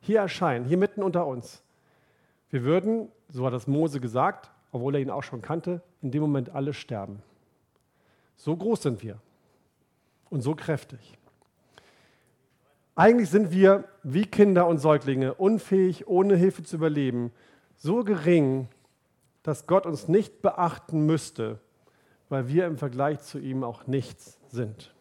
Hier 0.00 0.20
erscheinen, 0.20 0.64
hier 0.64 0.78
mitten 0.78 1.02
unter 1.02 1.26
uns. 1.26 1.62
Wir 2.48 2.64
würden, 2.64 3.08
so 3.28 3.44
hat 3.44 3.52
das 3.52 3.66
Mose 3.66 4.00
gesagt, 4.00 4.50
obwohl 4.72 4.94
er 4.94 5.00
ihn 5.02 5.10
auch 5.10 5.22
schon 5.22 5.42
kannte, 5.42 5.82
in 6.00 6.10
dem 6.10 6.22
Moment 6.22 6.54
alle 6.54 6.72
sterben. 6.72 7.22
So 8.40 8.56
groß 8.56 8.84
sind 8.84 9.02
wir 9.02 9.18
und 10.30 10.40
so 10.40 10.54
kräftig. 10.54 11.18
Eigentlich 12.94 13.28
sind 13.28 13.50
wir 13.50 13.84
wie 14.02 14.24
Kinder 14.24 14.66
und 14.66 14.78
Säuglinge 14.78 15.34
unfähig, 15.34 16.08
ohne 16.08 16.36
Hilfe 16.36 16.62
zu 16.62 16.76
überleben, 16.76 17.32
so 17.76 18.02
gering, 18.02 18.68
dass 19.42 19.66
Gott 19.66 19.84
uns 19.84 20.08
nicht 20.08 20.40
beachten 20.40 21.04
müsste, 21.04 21.60
weil 22.30 22.48
wir 22.48 22.66
im 22.66 22.78
Vergleich 22.78 23.20
zu 23.20 23.38
ihm 23.38 23.62
auch 23.62 23.86
nichts 23.86 24.40
sind. 24.48 24.94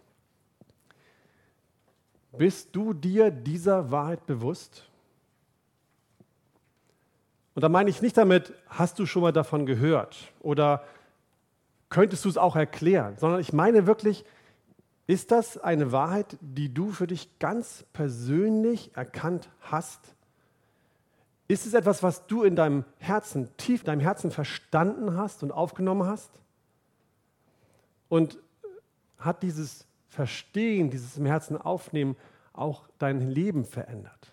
Bist 2.34 2.76
du 2.76 2.94
dir 2.94 3.32
dieser 3.32 3.90
Wahrheit 3.90 4.26
bewusst? 4.26 4.86
Und 7.56 7.62
da 7.62 7.70
meine 7.70 7.90
ich 7.90 8.02
nicht 8.02 8.18
damit, 8.18 8.54
hast 8.68 9.00
du 9.00 9.06
schon 9.06 9.22
mal 9.22 9.32
davon 9.32 9.66
gehört 9.66 10.34
oder 10.42 10.84
könntest 11.90 12.26
du 12.26 12.30
es 12.30 12.38
auch 12.38 12.56
erklären, 12.56 13.18
sondern 13.18 13.40
ich 13.42 13.54
meine 13.54 13.88
wirklich, 13.88 14.26
ist 15.08 15.32
das 15.32 15.58
eine 15.58 15.92
Wahrheit, 15.92 16.38
die 16.40 16.72
du 16.72 16.92
für 16.92 17.08
dich 17.08 17.40
ganz 17.40 17.84
persönlich 17.94 18.92
erkannt 18.96 19.50
hast? 19.62 20.00
Ist 21.48 21.66
es 21.66 21.74
etwas, 21.74 22.04
was 22.04 22.28
du 22.28 22.44
in 22.44 22.56
deinem 22.56 22.86
Herzen, 23.00 23.50
tief 23.58 23.82
in 23.82 23.86
deinem 23.88 24.02
Herzen 24.02 24.30
verstanden 24.30 25.18
hast 25.18 25.42
und 25.42 25.52
aufgenommen 25.52 26.08
hast? 26.08 26.30
Und 28.08 28.38
hat 29.18 29.42
dieses 29.42 29.88
Verstehen, 30.10 30.92
dieses 30.92 31.18
im 31.18 31.26
Herzen 31.26 31.58
aufnehmen 31.58 32.16
auch 32.54 32.88
dein 33.00 33.20
Leben 33.20 33.66
verändert? 33.66 34.32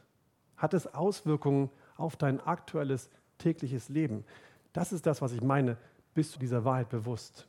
Hat 0.59 0.75
es 0.75 0.93
Auswirkungen 0.93 1.71
auf 1.97 2.17
dein 2.17 2.39
aktuelles 2.41 3.09
tägliches 3.39 3.89
Leben? 3.89 4.27
Das 4.75 4.93
ist 4.93 5.07
das, 5.07 5.23
was 5.23 5.33
ich 5.33 5.43
meine. 5.43 5.79
Bist 6.17 6.35
du 6.35 6.39
dieser 6.39 6.65
Wahrheit 6.65 6.89
bewusst? 6.89 7.47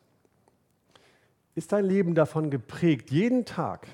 Ist 1.55 1.71
dein 1.71 1.85
Leben 1.85 2.15
davon 2.15 2.51
geprägt, 2.51 3.11
jeden 3.11 3.45
Tag, 3.45 3.87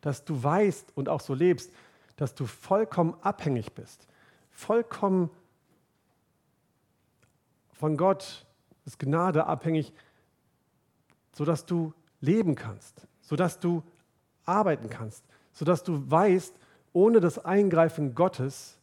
dass 0.00 0.24
du 0.24 0.42
weißt 0.42 0.88
und 0.96 1.08
auch 1.08 1.20
so 1.20 1.34
lebst, 1.34 1.72
dass 2.16 2.34
du 2.34 2.46
vollkommen 2.46 3.14
abhängig 3.22 3.72
bist, 3.72 4.08
vollkommen 4.50 5.30
von 7.72 7.96
Gott, 7.96 8.44
ist 8.86 8.98
Gnade 8.98 9.46
abhängig, 9.46 9.92
sodass 11.32 11.64
du 11.64 11.94
leben 12.20 12.56
kannst, 12.56 13.06
sodass 13.20 13.60
du 13.60 13.84
arbeiten 14.46 14.90
kannst, 14.90 15.24
sodass 15.52 15.84
du 15.84 16.10
weißt, 16.10 16.56
ohne 16.92 17.20
das 17.20 17.38
Eingreifen 17.38 18.16
Gottes 18.16 18.78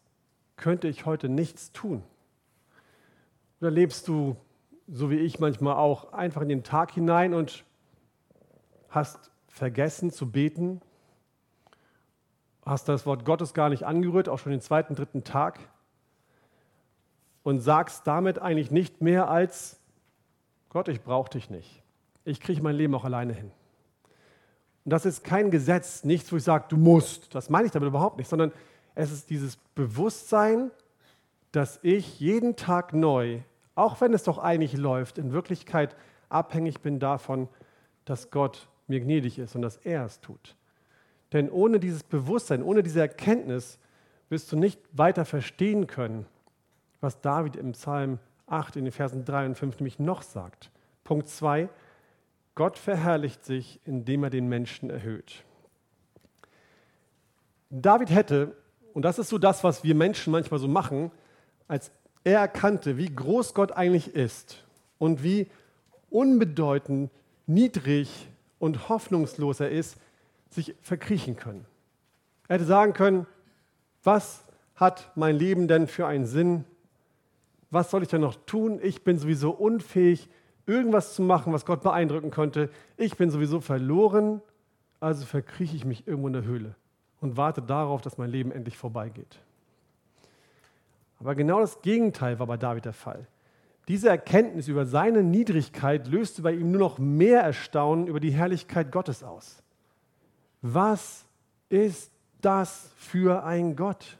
könnte 0.56 0.88
ich 0.88 1.06
heute 1.06 1.27
nichts 1.27 1.74
tun. 1.74 2.03
Oder 3.60 3.70
lebst 3.70 4.08
du, 4.08 4.38
so 4.88 5.10
wie 5.12 5.17
ich 5.17 5.39
manchmal 5.39 5.75
auch, 5.75 6.13
einfach 6.13 6.41
in 6.41 6.50
den 6.50 6.63
Tag 6.63 6.91
hinein 6.91 7.34
und 7.34 7.65
hast 8.89 9.32
vergessen 9.48 10.12
zu 10.12 10.32
beten, 10.32 10.82
hast 12.65 12.88
das 12.88 13.06
Wort 13.06 13.25
Gottes 13.25 13.53
gar 13.53 13.70
nicht 13.70 13.84
angerührt, 13.84 14.29
auch 14.29 14.39
schon 14.39 14.51
den 14.51 14.62
zweiten, 14.62 14.96
dritten 14.96 15.24
Tag 15.24 15.60
und 17.44 17.60
sagst 17.60 18.06
damit 18.06 18.39
eigentlich 18.39 18.72
nicht 18.72 19.01
mehr 19.01 19.29
als, 19.29 19.79
Gott, 20.70 20.88
ich 20.89 21.01
brauche 21.01 21.29
dich 21.29 21.50
nicht. 21.50 21.82
Ich 22.25 22.41
kriege 22.41 22.62
mein 22.62 22.75
Leben 22.75 22.94
auch 22.94 23.06
alleine 23.06 23.34
hin. 23.34 23.51
Und 24.84 24.91
das 24.91 25.06
ist 25.06 25.24
kein 25.24 25.51
Gesetz, 25.51 26.03
nichts, 26.03 26.32
wo 26.32 26.38
ich 26.38 26.44
sage, 26.44 26.65
du 26.70 26.77
musst. 26.77 27.34
Das 27.36 27.50
meine 27.50 27.65
ich 27.65 27.72
damit 27.72 27.88
überhaupt 27.88 28.17
nicht, 28.17 28.29
sondern 28.29 28.51
es 28.96 29.12
ist 29.12 29.29
dieses 29.29 29.58
Bewusstsein, 29.75 30.72
dass 31.51 31.79
ich 31.84 32.20
jeden 32.20 32.56
Tag 32.56 32.94
neu, 32.94 33.39
auch 33.78 34.02
wenn 34.02 34.14
es 34.14 34.24
doch 34.24 34.40
eigentlich 34.40 34.74
läuft, 34.74 35.20
in 35.20 35.32
Wirklichkeit 35.32 35.96
abhängig 36.30 36.82
bin 36.82 37.00
davon, 37.00 37.48
dass 38.06 38.32
Gott 38.32 38.68
mir 38.88 39.00
gnädig 39.00 39.38
ist 39.38 39.56
und 39.56 39.62
dass 39.62 39.78
er 39.78 40.04
es 40.04 40.20
tut. 40.20 40.56
Denn 41.32 41.50
ohne 41.52 41.80
dieses 41.80 42.04
Bewusstsein, 42.04 42.64
ohne 42.64 42.82
diese 42.82 43.02
Erkenntnis 43.02 43.78
wirst 44.30 44.52
du 44.52 44.58
nicht 44.58 44.80
weiter 44.94 45.26
verstehen 45.26 45.86
können, 45.86 46.26
was 47.02 47.22
David 47.22 47.56
im 47.56 47.74
Psalm 47.74 48.18
8 48.48 48.78
in 48.78 48.86
den 48.86 48.92
Versen 48.92 49.26
3 49.26 49.46
und 49.46 49.56
5 49.56 49.80
nämlich 49.80 50.00
noch 50.00 50.24
sagt. 50.24 50.72
Punkt 51.04 51.28
2. 51.28 51.70
Gott 52.56 52.80
verherrlicht 52.80 53.46
sich, 53.46 53.80
indem 53.86 54.24
er 54.24 54.32
den 54.32 54.48
Menschen 54.48 54.90
erhöht. 54.90 55.44
David 57.70 58.10
hätte, 58.10 58.56
und 58.94 59.04
das 59.04 59.20
ist 59.20 59.30
so 59.30 59.38
das, 59.38 59.64
was 59.64 59.84
wir 59.84 59.94
Menschen 59.94 60.32
manchmal 60.32 60.60
so 60.60 60.68
machen, 60.68 61.12
als 61.68 61.92
er 62.24 62.40
erkannte, 62.40 62.98
wie 62.98 63.14
groß 63.14 63.54
Gott 63.54 63.72
eigentlich 63.72 64.16
ist 64.16 64.64
und 64.98 65.24
wie 65.24 65.48
unbedeutend, 66.10 67.12
niedrig 67.46 68.30
und 68.60 68.90
hoffnungslos 68.90 69.60
er 69.60 69.70
ist, 69.70 69.98
sich 70.50 70.76
verkriechen 70.82 71.36
können. 71.36 71.66
Er 72.48 72.56
hätte 72.56 72.66
sagen 72.66 72.94
können, 72.94 73.28
was 74.04 74.44
hat 74.76 75.12
mein 75.16 75.36
Leben 75.36 75.68
denn 75.68 75.88
für 75.88 76.08
einen 76.08 76.26
Sinn? 76.26 76.64
Was 77.72 77.92
soll 77.92 78.04
ich 78.04 78.10
denn 78.10 78.22
noch 78.22 78.36
tun? 78.46 78.80
Ich 78.82 79.04
bin 79.04 79.20
sowieso 79.20 79.52
unfähig, 79.52 80.30
irgendwas 80.66 81.14
zu 81.14 81.22
machen, 81.22 81.52
was 81.54 81.66
Gott 81.66 81.82
beeindrucken 81.82 82.32
könnte. 82.32 82.70
Ich 82.96 83.18
bin 83.18 83.30
sowieso 83.30 83.60
verloren, 83.60 84.42
also 85.00 85.26
verkrieche 85.26 85.76
ich 85.76 85.86
mich 85.86 86.08
irgendwo 86.08 86.28
in 86.28 86.34
der 86.34 86.44
Höhle 86.44 86.76
und 87.20 87.38
warte 87.38 87.62
darauf, 87.62 88.02
dass 88.02 88.18
mein 88.18 88.30
Leben 88.30 88.52
endlich 88.52 88.78
vorbeigeht. 88.78 89.40
Aber 91.20 91.36
genau 91.36 91.60
das 91.60 91.82
Gegenteil 91.82 92.40
war 92.40 92.48
bei 92.48 92.58
David 92.58 92.86
der 92.86 92.94
Fall. 92.94 93.28
Diese 93.88 94.10
Erkenntnis 94.10 94.68
über 94.68 94.86
seine 94.86 95.24
Niedrigkeit 95.24 96.08
löste 96.08 96.42
bei 96.42 96.52
ihm 96.52 96.72
nur 96.72 96.80
noch 96.80 97.00
mehr 97.00 97.42
Erstaunen 97.42 98.08
über 98.08 98.20
die 98.20 98.32
Herrlichkeit 98.32 98.92
Gottes 98.92 99.24
aus. 99.24 99.64
Was 100.62 101.24
ist 101.70 102.12
das 102.42 102.90
für 102.98 103.44
ein 103.46 103.76
Gott? 103.76 104.18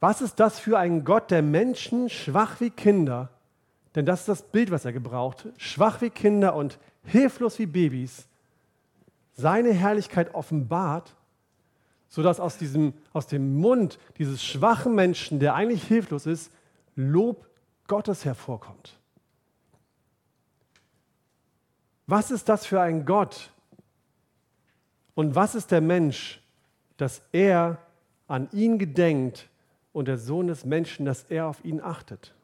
Was 0.00 0.22
ist 0.22 0.40
das 0.40 0.58
für 0.58 0.78
ein 0.78 1.04
Gott, 1.04 1.30
der 1.30 1.42
Menschen 1.42 2.08
schwach 2.08 2.60
wie 2.60 2.70
Kinder, 2.70 3.28
denn 3.94 4.06
das 4.06 4.20
ist 4.20 4.28
das 4.28 4.42
Bild, 4.42 4.70
was 4.70 4.86
er 4.86 4.92
gebraucht, 4.92 5.48
schwach 5.58 6.00
wie 6.00 6.10
Kinder 6.10 6.54
und 6.54 6.78
hilflos 7.04 7.58
wie 7.58 7.66
Babys, 7.66 8.26
seine 9.32 9.72
Herrlichkeit 9.72 10.34
offenbart, 10.34 11.14
sodass 12.10 12.40
aus, 12.40 12.58
diesem, 12.58 12.92
aus 13.12 13.28
dem 13.28 13.58
Mund 13.58 13.98
dieses 14.18 14.44
schwachen 14.44 14.94
Menschen, 14.94 15.38
der 15.38 15.54
eigentlich 15.54 15.84
hilflos 15.84 16.26
ist, 16.26 16.52
Lob 16.96 17.46
Gottes 17.86 18.24
hervorkommt. 18.24 18.98
Was 22.06 22.32
ist 22.32 22.48
das 22.48 22.66
für 22.66 22.80
ein 22.80 23.06
Gott? 23.06 23.50
Und 25.14 25.36
was 25.36 25.54
ist 25.54 25.70
der 25.70 25.80
Mensch, 25.80 26.42
dass 26.96 27.22
er 27.32 27.78
an 28.26 28.48
ihn 28.52 28.78
gedenkt 28.78 29.48
und 29.92 30.08
der 30.08 30.18
Sohn 30.18 30.48
des 30.48 30.64
Menschen, 30.64 31.06
dass 31.06 31.24
er 31.24 31.46
auf 31.46 31.64
ihn 31.64 31.80
achtet? 31.80 32.34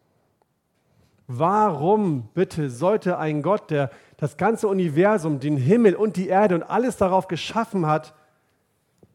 Warum 1.26 2.28
bitte 2.35 2.70
sollte 2.70 3.18
ein 3.18 3.42
Gott, 3.42 3.70
der 3.70 3.90
das 4.16 4.37
ganze 4.37 4.68
Universum, 4.68 5.40
den 5.40 5.56
Himmel 5.56 5.96
und 5.96 6.16
die 6.16 6.28
Erde 6.28 6.54
und 6.54 6.62
alles 6.62 6.96
darauf 6.96 7.26
geschaffen 7.26 7.87
hat, 7.87 8.14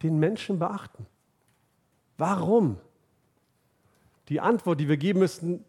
den 0.03 0.19
Menschen 0.19 0.59
beachten? 0.59 1.05
Warum? 2.17 2.77
Die 4.29 4.39
Antwort, 4.39 4.79
die 4.79 4.87
wir 4.87 4.97
geben 4.97 5.19
müssten, 5.19 5.65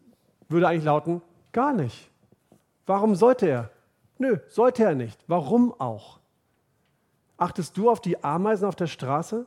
würde 0.49 0.67
eigentlich 0.67 0.83
lauten, 0.83 1.21
gar 1.51 1.73
nicht. 1.73 2.09
Warum 2.85 3.15
sollte 3.15 3.47
er? 3.47 3.71
Nö, 4.17 4.37
sollte 4.47 4.83
er 4.83 4.95
nicht. 4.95 5.19
Warum 5.27 5.73
auch? 5.79 6.19
Achtest 7.37 7.77
du 7.77 7.89
auf 7.89 7.99
die 7.99 8.23
Ameisen 8.23 8.67
auf 8.67 8.75
der 8.75 8.87
Straße, 8.87 9.45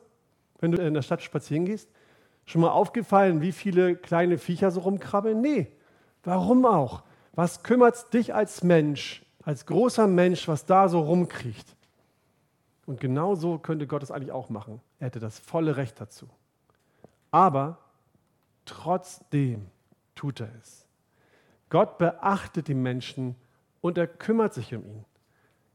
wenn 0.58 0.72
du 0.72 0.82
in 0.82 0.94
der 0.94 1.02
Stadt 1.02 1.22
spazieren 1.22 1.64
gehst? 1.64 1.88
Schon 2.44 2.60
mal 2.60 2.70
aufgefallen, 2.70 3.40
wie 3.40 3.52
viele 3.52 3.96
kleine 3.96 4.38
Viecher 4.38 4.70
so 4.70 4.80
rumkrabbeln? 4.80 5.40
Nee. 5.40 5.72
Warum 6.22 6.64
auch? 6.64 7.02
Was 7.32 7.62
kümmert 7.62 8.12
dich 8.12 8.34
als 8.34 8.62
Mensch, 8.62 9.24
als 9.42 9.66
großer 9.66 10.06
Mensch, 10.06 10.48
was 10.48 10.66
da 10.66 10.88
so 10.88 11.00
rumkriecht? 11.00 11.76
Und 12.86 13.00
genau 13.00 13.34
so 13.34 13.58
könnte 13.58 13.86
Gott 13.86 14.02
es 14.02 14.10
eigentlich 14.10 14.32
auch 14.32 14.48
machen. 14.48 14.80
Er 15.00 15.06
hätte 15.06 15.18
das 15.18 15.38
volle 15.38 15.76
Recht 15.76 16.00
dazu. 16.00 16.28
Aber 17.30 17.78
trotzdem 18.64 19.66
tut 20.14 20.40
er 20.40 20.48
es. 20.62 20.86
Gott 21.68 21.98
beachtet 21.98 22.68
die 22.68 22.74
Menschen 22.74 23.34
und 23.80 23.98
er 23.98 24.06
kümmert 24.06 24.54
sich 24.54 24.74
um 24.74 24.84
ihn. 24.86 25.04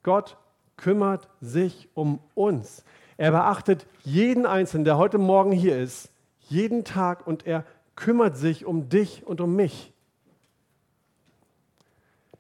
Gott 0.04 0.38
kümmert 0.78 1.30
sich 1.42 1.90
um 1.94 2.20
uns. 2.34 2.84
Er 3.18 3.32
beachtet 3.32 3.86
jeden 4.04 4.46
Einzelnen, 4.46 4.86
der 4.86 4.98
heute 4.98 5.18
Morgen 5.18 5.52
hier 5.52 5.78
ist, 5.78 6.12
jeden 6.40 6.86
Tag 6.86 7.28
und 7.28 7.46
er 7.46 7.66
kümmert 7.96 8.38
sich 8.38 8.66
um 8.66 8.90
dich 8.90 9.28
und 9.28 9.42
um 9.42 9.56
mich. 9.56 9.94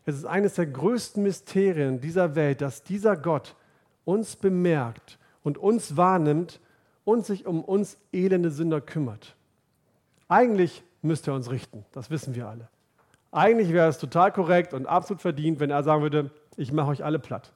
Es 0.06 0.16
ist 0.16 0.26
eines 0.26 0.56
der 0.56 0.66
größten 0.66 1.22
Mysterien 1.22 2.02
dieser 2.02 2.36
Welt, 2.36 2.62
dass 2.62 2.84
dieser 2.84 3.16
Gott 3.16 3.56
uns 4.12 4.36
bemerkt 4.36 5.18
und 5.42 5.58
uns 5.58 5.96
wahrnimmt 5.96 6.60
und 7.06 7.26
sich 7.26 7.46
um 7.46 7.64
uns 7.64 7.98
elende 8.12 8.52
Sünder 8.52 8.82
kümmert. 8.82 9.38
Eigentlich 10.28 10.84
müsste 11.02 11.32
er 11.32 11.36
uns 11.36 11.50
richten, 11.50 11.86
das 11.94 12.10
wissen 12.10 12.36
wir 12.36 12.48
alle. 12.48 12.68
Eigentlich 13.32 13.72
wäre 13.72 13.88
es 13.88 14.00
total 14.00 14.34
korrekt 14.34 14.74
und 14.74 14.86
absolut 14.86 15.22
verdient, 15.22 15.62
wenn 15.62 15.70
er 15.70 15.84
sagen 15.84 16.02
würde, 16.02 16.30
ich 16.58 16.74
mache 16.74 16.90
euch 16.90 17.06
alle 17.06 17.20
platt. 17.20 17.54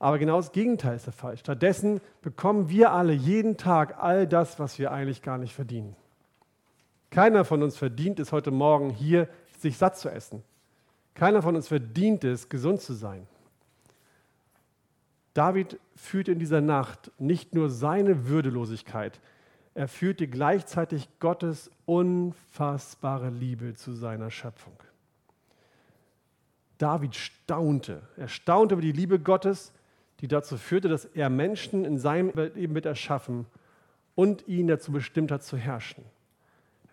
Aber 0.00 0.18
genau 0.18 0.38
das 0.38 0.50
Gegenteil 0.50 0.96
ist 0.96 1.06
der 1.06 1.12
Fall. 1.12 1.36
Stattdessen 1.36 2.00
bekommen 2.20 2.68
wir 2.68 2.90
alle 2.90 3.12
jeden 3.12 3.56
Tag 3.56 4.02
all 4.02 4.26
das, 4.26 4.58
was 4.58 4.80
wir 4.80 4.90
eigentlich 4.90 5.22
gar 5.22 5.38
nicht 5.38 5.54
verdienen. 5.54 5.94
Keiner 7.10 7.44
von 7.44 7.62
uns 7.62 7.76
verdient 7.76 8.18
es 8.18 8.32
heute 8.32 8.50
Morgen 8.50 8.90
hier, 8.90 9.28
sich 9.60 9.78
satt 9.78 9.96
zu 9.96 10.08
essen. 10.08 10.42
Keiner 11.14 11.42
von 11.42 11.54
uns 11.54 11.68
verdient 11.68 12.24
es, 12.24 12.48
gesund 12.48 12.80
zu 12.80 12.94
sein. 12.94 13.28
David 15.34 15.78
fühlt 15.96 16.28
in 16.28 16.38
dieser 16.38 16.60
Nacht 16.60 17.10
nicht 17.18 17.54
nur 17.54 17.70
seine 17.70 18.28
Würdelosigkeit, 18.28 19.20
er 19.74 19.88
fühlte 19.88 20.28
gleichzeitig 20.28 21.08
Gottes 21.18 21.70
unfassbare 21.86 23.30
Liebe 23.30 23.72
zu 23.74 23.92
seiner 23.92 24.30
Schöpfung. 24.30 24.76
David 26.76 27.14
staunte. 27.14 28.02
Er 28.18 28.28
staunte 28.28 28.74
über 28.74 28.82
die 28.82 28.92
Liebe 28.92 29.18
Gottes 29.18 29.72
die 30.22 30.28
dazu 30.28 30.56
führte, 30.56 30.88
dass 30.88 31.04
er 31.04 31.28
Menschen 31.28 31.84
in 31.84 31.98
seinem 31.98 32.32
Leben 32.54 32.72
mit 32.72 32.86
erschaffen 32.86 33.44
und 34.14 34.46
ihn 34.46 34.68
dazu 34.68 34.92
bestimmt 34.92 35.32
hat 35.32 35.42
zu 35.42 35.56
herrschen. 35.56 36.04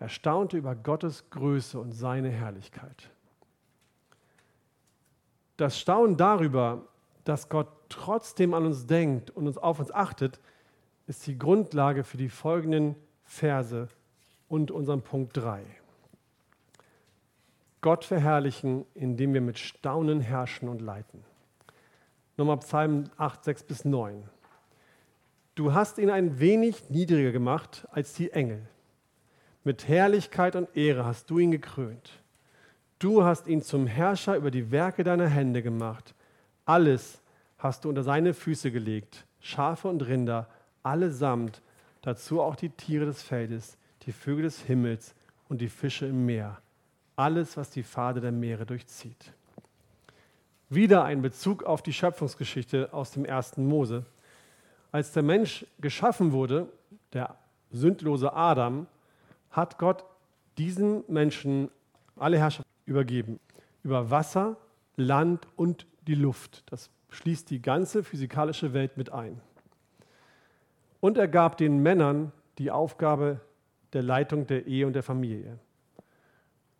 Er 0.00 0.08
staunte 0.08 0.56
über 0.56 0.74
Gottes 0.74 1.30
Größe 1.30 1.78
und 1.78 1.92
seine 1.92 2.28
Herrlichkeit. 2.28 3.08
Das 5.56 5.78
Staunen 5.78 6.16
darüber, 6.16 6.82
dass 7.22 7.48
Gott 7.48 7.68
trotzdem 7.90 8.54
an 8.54 8.64
uns 8.64 8.86
denkt 8.86 9.30
und 9.30 9.46
uns 9.46 9.58
auf 9.58 9.78
uns 9.78 9.92
achtet, 9.92 10.40
ist 11.06 11.26
die 11.26 11.38
Grundlage 11.38 12.04
für 12.04 12.16
die 12.16 12.28
folgenden 12.28 12.94
Verse 13.24 13.88
und 14.48 14.70
unseren 14.70 15.02
Punkt 15.02 15.36
3. 15.36 15.62
Gott 17.80 18.04
verherrlichen, 18.04 18.84
indem 18.94 19.34
wir 19.34 19.40
mit 19.40 19.58
Staunen 19.58 20.20
herrschen 20.20 20.68
und 20.68 20.80
leiten. 20.80 21.24
Nochmal 22.36 22.58
Psalm 22.58 23.04
8, 23.16 23.44
6 23.44 23.62
bis 23.64 23.84
9. 23.84 24.22
Du 25.54 25.74
hast 25.74 25.98
ihn 25.98 26.10
ein 26.10 26.40
wenig 26.40 26.90
niedriger 26.90 27.32
gemacht 27.32 27.86
als 27.90 28.14
die 28.14 28.32
Engel. 28.32 28.66
Mit 29.64 29.88
Herrlichkeit 29.88 30.56
und 30.56 30.74
Ehre 30.76 31.04
hast 31.04 31.28
du 31.30 31.38
ihn 31.38 31.50
gekrönt. 31.50 32.22
Du 32.98 33.24
hast 33.24 33.46
ihn 33.46 33.62
zum 33.62 33.86
Herrscher 33.86 34.36
über 34.36 34.50
die 34.50 34.70
Werke 34.70 35.04
deiner 35.04 35.28
Hände 35.28 35.62
gemacht. 35.62 36.14
Alles 36.64 37.19
hast 37.60 37.84
du 37.84 37.88
unter 37.88 38.02
seine 38.02 38.34
Füße 38.34 38.72
gelegt, 38.72 39.26
Schafe 39.38 39.88
und 39.88 40.06
Rinder, 40.06 40.48
allesamt, 40.82 41.62
dazu 42.02 42.40
auch 42.40 42.56
die 42.56 42.70
Tiere 42.70 43.04
des 43.04 43.22
Feldes, 43.22 43.76
die 44.02 44.12
Vögel 44.12 44.44
des 44.44 44.62
Himmels 44.62 45.14
und 45.48 45.60
die 45.60 45.68
Fische 45.68 46.06
im 46.06 46.24
Meer, 46.24 46.60
alles, 47.16 47.56
was 47.56 47.70
die 47.70 47.84
Pfade 47.84 48.20
der 48.20 48.32
Meere 48.32 48.64
durchzieht. 48.64 49.32
Wieder 50.70 51.04
ein 51.04 51.20
Bezug 51.20 51.64
auf 51.64 51.82
die 51.82 51.92
Schöpfungsgeschichte 51.92 52.92
aus 52.92 53.10
dem 53.10 53.24
ersten 53.24 53.66
Mose. 53.66 54.06
Als 54.92 55.12
der 55.12 55.22
Mensch 55.22 55.66
geschaffen 55.80 56.32
wurde, 56.32 56.68
der 57.12 57.36
sündlose 57.72 58.32
Adam, 58.32 58.86
hat 59.50 59.78
Gott 59.78 60.04
diesem 60.56 61.04
Menschen 61.08 61.70
alle 62.16 62.38
Herrschaft 62.38 62.68
übergeben. 62.86 63.40
Über 63.82 64.10
Wasser, 64.10 64.56
Land 64.96 65.46
und 65.56 65.86
die 66.06 66.14
Luft. 66.14 66.62
Das 66.70 66.90
schließt 67.10 67.50
die 67.50 67.60
ganze 67.60 68.02
physikalische 68.02 68.72
Welt 68.72 68.96
mit 68.96 69.12
ein. 69.12 69.40
Und 71.00 71.18
er 71.18 71.28
gab 71.28 71.56
den 71.56 71.82
Männern 71.82 72.32
die 72.58 72.70
Aufgabe 72.70 73.40
der 73.92 74.02
Leitung 74.02 74.46
der 74.46 74.66
Ehe 74.66 74.86
und 74.86 74.92
der 74.92 75.02
Familie. 75.02 75.58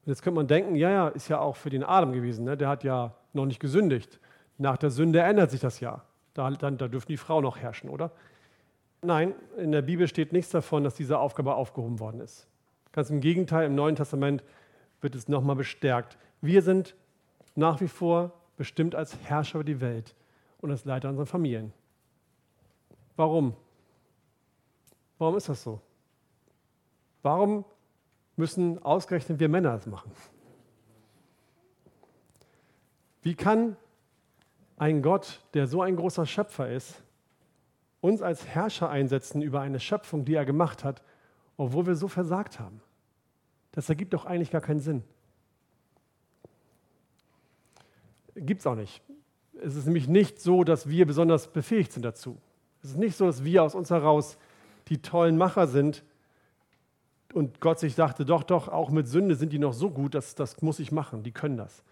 Und 0.05 0.09
jetzt 0.09 0.23
könnte 0.23 0.37
man 0.37 0.47
denken, 0.47 0.77
ja, 0.77 0.91
ja, 0.91 1.09
ist 1.09 1.29
ja 1.29 1.41
auch 1.41 1.57
für 1.57 1.71
den 1.71 1.85
Adam 1.85 2.13
gewesen. 2.13 2.45
Ne? 2.45 2.57
Der 2.57 2.69
hat 2.69 2.85
ja 2.85 3.15
noch 3.33 3.47
nicht 3.47 3.61
gesündigt. 3.61 4.21
Nach 4.59 4.77
der 4.77 4.91
Sünde 4.91 5.21
ändert 5.21 5.51
sich 5.51 5.61
das 5.61 5.81
ja. 5.81 6.03
Da, 6.35 6.51
dann, 6.51 6.79
da 6.79 6.89
dürfen 6.89 7.09
die 7.09 7.17
Frauen 7.17 7.43
noch 7.43 7.59
herrschen, 7.59 7.91
oder? 7.91 8.13
Nein, 9.03 9.35
in 9.57 9.73
der 9.73 9.83
Bibel 9.83 10.07
steht 10.07 10.33
nichts 10.33 10.51
davon, 10.51 10.85
dass 10.85 10.95
diese 10.95 11.19
Aufgabe 11.19 11.55
aufgehoben 11.55 11.99
worden 11.99 12.21
ist. 12.21 12.47
Ganz 12.93 13.09
im 13.11 13.21
Gegenteil, 13.21 13.67
im 13.67 13.75
Neuen 13.75 13.97
Testament 13.97 14.45
wird 15.01 15.15
es 15.15 15.29
nochmal 15.29 15.57
bestärkt. 15.57 16.19
Wir 16.41 16.63
sind 16.63 16.95
nach 17.55 17.81
wie 17.81 17.89
vor 17.89 18.33
bestimmt 18.61 18.95
als 18.95 19.17
Herrscher 19.23 19.61
über 19.61 19.65
die 19.65 19.81
Welt 19.81 20.15
und 20.59 20.71
als 20.71 20.85
Leiter 20.85 21.09
unserer 21.09 21.25
Familien. 21.25 21.73
Warum? 23.17 23.57
Warum 25.17 25.35
ist 25.39 25.49
das 25.49 25.63
so? 25.63 25.81
Warum 27.23 27.65
müssen 28.37 28.79
ausgerechnet 28.83 29.41
wir 29.41 29.49
Männer 29.49 29.73
das 29.73 29.87
machen? 29.87 30.13
Wie 33.23 33.35
kann 33.35 33.79
ein 34.77 35.01
Gott, 35.01 35.41
der 35.55 35.67
so 35.67 35.81
ein 35.81 35.97
großer 35.97 36.27
Schöpfer 36.27 36.71
ist, 36.71 37.03
uns 38.03 38.21
als 38.21 38.47
Herrscher 38.47 38.91
einsetzen 38.91 39.41
über 39.41 39.63
eine 39.63 39.81
Schöpfung, 39.81 40.27
die 40.27 40.35
er 40.35 40.45
gemacht 40.45 40.85
hat, 40.85 41.03
obwohl 41.57 41.87
wir 41.87 41.97
so 41.97 42.09
versagt 42.09 42.61
haben? 42.61 42.83
Das 43.73 43.89
ergibt 43.89 44.13
doch 44.13 44.27
eigentlich 44.27 44.51
gar 44.51 44.61
keinen 44.61 44.81
Sinn. 44.81 45.03
Gibt 48.35 48.61
es 48.61 48.67
auch 48.67 48.75
nicht. 48.75 49.03
Es 49.63 49.77
ist 49.77 49.87
nämlich 49.87 50.09
nicht 50.09 50.41
so, 50.41 50.65
dass 50.65 50.89
wir 50.89 51.07
besonders 51.07 51.49
befähigt 51.49 51.93
sind 51.93 52.05
dazu. 52.05 52.39
Es 52.83 52.91
ist 52.91 52.99
nicht 52.99 53.17
so, 53.17 53.27
dass 53.27 53.45
wir 53.45 53.63
aus 53.63 53.75
uns 53.75 53.91
heraus 53.91 54.39
die 54.89 55.03
tollen 55.03 55.37
Macher 55.37 55.67
sind 55.67 56.03
und 57.33 57.61
Gott 57.61 57.79
sich 57.79 57.95
dachte, 57.95 58.25
doch, 58.25 58.43
doch, 58.43 58.69
auch 58.69 58.91
mit 58.91 59.07
Sünde 59.07 59.35
sind 59.37 59.53
die 59.53 59.59
noch 59.59 59.73
so 59.73 59.91
gut, 59.91 60.15
dass 60.15 60.35
das 60.35 60.63
muss 60.63 60.81
ich 60.81 60.91
machen, 60.91 61.23
die 61.23 61.33
können 61.33 61.57
das. 61.57 61.83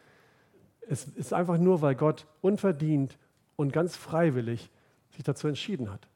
Es 0.88 1.04
ist 1.04 1.32
einfach 1.32 1.58
nur, 1.58 1.82
weil 1.82 1.94
Gott 1.94 2.26
unverdient 2.40 3.18
und 3.56 3.72
ganz 3.72 3.96
freiwillig 3.96 4.70
sich 5.10 5.22
dazu 5.22 5.46
entschieden 5.46 5.92
hat. 5.92 6.08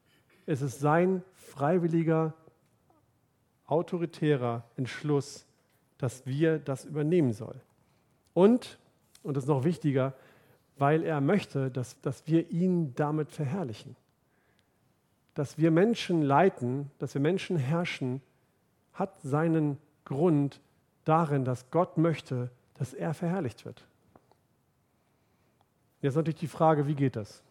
Es 0.45 0.61
ist 0.61 0.79
sein 0.79 1.23
freiwilliger, 1.35 2.33
autoritärer 3.65 4.63
Entschluss, 4.75 5.45
dass 5.97 6.25
wir 6.25 6.59
das 6.59 6.85
übernehmen 6.85 7.33
sollen. 7.33 7.61
Und, 8.33 8.77
und 9.23 9.35
das 9.35 9.45
ist 9.45 9.49
noch 9.49 9.63
wichtiger, 9.63 10.13
weil 10.77 11.03
er 11.03 11.21
möchte, 11.21 11.71
dass, 11.71 11.99
dass 12.01 12.27
wir 12.27 12.49
ihn 12.51 12.93
damit 12.95 13.31
verherrlichen. 13.31 13.95
Dass 15.33 15.57
wir 15.57 15.71
Menschen 15.71 16.21
leiten, 16.21 16.91
dass 16.99 17.13
wir 17.13 17.21
Menschen 17.21 17.57
herrschen, 17.57 18.21
hat 18.93 19.19
seinen 19.21 19.77
Grund 20.05 20.61
darin, 21.05 21.45
dass 21.45 21.71
Gott 21.71 21.97
möchte, 21.97 22.51
dass 22.75 22.93
er 22.93 23.13
verherrlicht 23.13 23.65
wird. 23.65 23.85
Jetzt 26.01 26.15
natürlich 26.15 26.39
die 26.39 26.47
Frage, 26.47 26.87
wie 26.87 26.95
geht 26.95 27.15
das? 27.15 27.41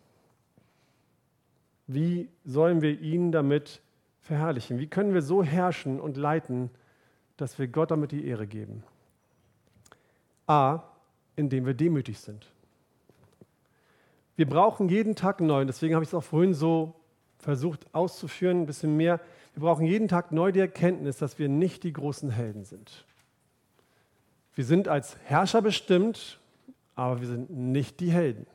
Wie 1.87 2.29
sollen 2.45 2.83
wir 2.83 3.01
ihn 3.01 3.33
damit 3.33 3.81
verherrlichen? 4.21 4.79
Wie 4.79 4.87
können 4.87 5.15
wir 5.15 5.23
so 5.23 5.43
herrschen 5.43 6.01
und 6.01 6.17
leiten, 6.17 6.71
dass 7.37 7.59
wir 7.59 7.67
Gott 7.67 7.91
damit 7.91 8.13
die 8.13 8.27
Ehre 8.27 8.47
geben? 8.47 8.85
A, 10.47 10.83
indem 11.37 11.66
wir 11.66 11.75
demütig 11.75 12.18
sind. 12.18 12.47
Wir 14.37 14.49
brauchen 14.49 14.88
jeden 14.88 15.14
Tag 15.14 15.40
neu, 15.40 15.64
deswegen 15.64 15.95
habe 15.95 16.03
ich 16.03 16.11
es 16.11 16.14
auch 16.14 16.25
vorhin 16.25 16.55
so 16.55 16.95
versucht 17.38 17.87
auszuführen, 17.92 18.62
ein 18.62 18.66
bisschen 18.66 18.97
mehr. 18.97 19.21
Wir 19.55 19.62
brauchen 19.62 19.85
jeden 19.85 20.09
Tag 20.09 20.33
neu 20.33 20.53
die 20.53 20.61
Erkenntnis, 20.61 21.18
dass 21.18 21.38
wir 21.38 21.49
nicht 21.49 21.83
die 21.83 21.92
großen 21.92 22.31
Helden 22.31 22.64
sind. 22.64 23.05
Wir 24.55 24.64
sind 24.64 24.88
als 24.88 25.16
Herrscher 25.25 25.62
bestimmt, 25.62 26.40
aber 26.95 27.21
wir 27.21 27.29
sind 27.29 27.51
nicht 27.51 28.01
die 28.01 28.11
Helden. 28.11 28.47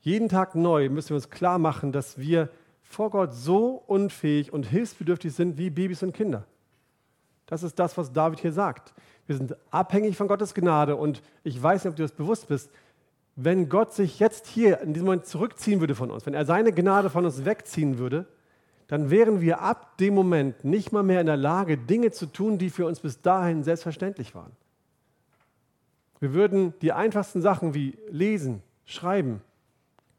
Jeden 0.00 0.28
Tag 0.28 0.54
neu 0.54 0.88
müssen 0.88 1.10
wir 1.10 1.16
uns 1.16 1.30
klar 1.30 1.58
machen, 1.58 1.92
dass 1.92 2.18
wir 2.18 2.48
vor 2.82 3.10
Gott 3.10 3.34
so 3.34 3.82
unfähig 3.86 4.52
und 4.52 4.64
hilfsbedürftig 4.64 5.34
sind 5.34 5.58
wie 5.58 5.70
Babys 5.70 6.02
und 6.02 6.12
Kinder. 6.12 6.46
Das 7.48 7.62
ist 7.62 7.78
das, 7.78 7.96
was 7.96 8.12
David 8.12 8.40
hier 8.40 8.52
sagt. 8.52 8.92
Wir 9.26 9.36
sind 9.36 9.56
abhängig 9.70 10.16
von 10.16 10.28
Gottes 10.28 10.54
Gnade 10.54 10.96
und 10.96 11.22
ich 11.42 11.60
weiß 11.60 11.82
nicht, 11.82 11.90
ob 11.90 11.96
du 11.96 12.02
das 12.02 12.12
bewusst 12.12 12.48
bist. 12.48 12.70
Wenn 13.36 13.68
Gott 13.68 13.94
sich 13.94 14.18
jetzt 14.18 14.46
hier 14.46 14.80
in 14.82 14.92
diesem 14.92 15.06
Moment 15.06 15.26
zurückziehen 15.26 15.80
würde 15.80 15.94
von 15.94 16.10
uns, 16.10 16.26
wenn 16.26 16.34
er 16.34 16.44
seine 16.44 16.72
Gnade 16.72 17.08
von 17.08 17.24
uns 17.24 17.44
wegziehen 17.44 17.98
würde, 17.98 18.26
dann 18.86 19.10
wären 19.10 19.40
wir 19.40 19.60
ab 19.60 19.96
dem 19.96 20.14
Moment 20.14 20.64
nicht 20.64 20.92
mal 20.92 21.02
mehr 21.02 21.20
in 21.20 21.26
der 21.26 21.36
Lage, 21.36 21.78
Dinge 21.78 22.10
zu 22.10 22.26
tun, 22.26 22.58
die 22.58 22.68
für 22.68 22.86
uns 22.86 23.00
bis 23.00 23.22
dahin 23.22 23.64
selbstverständlich 23.64 24.34
waren. 24.34 24.52
Wir 26.20 26.34
würden 26.34 26.74
die 26.82 26.92
einfachsten 26.92 27.40
Sachen 27.40 27.72
wie 27.72 27.96
lesen, 28.10 28.62
schreiben, 28.84 29.40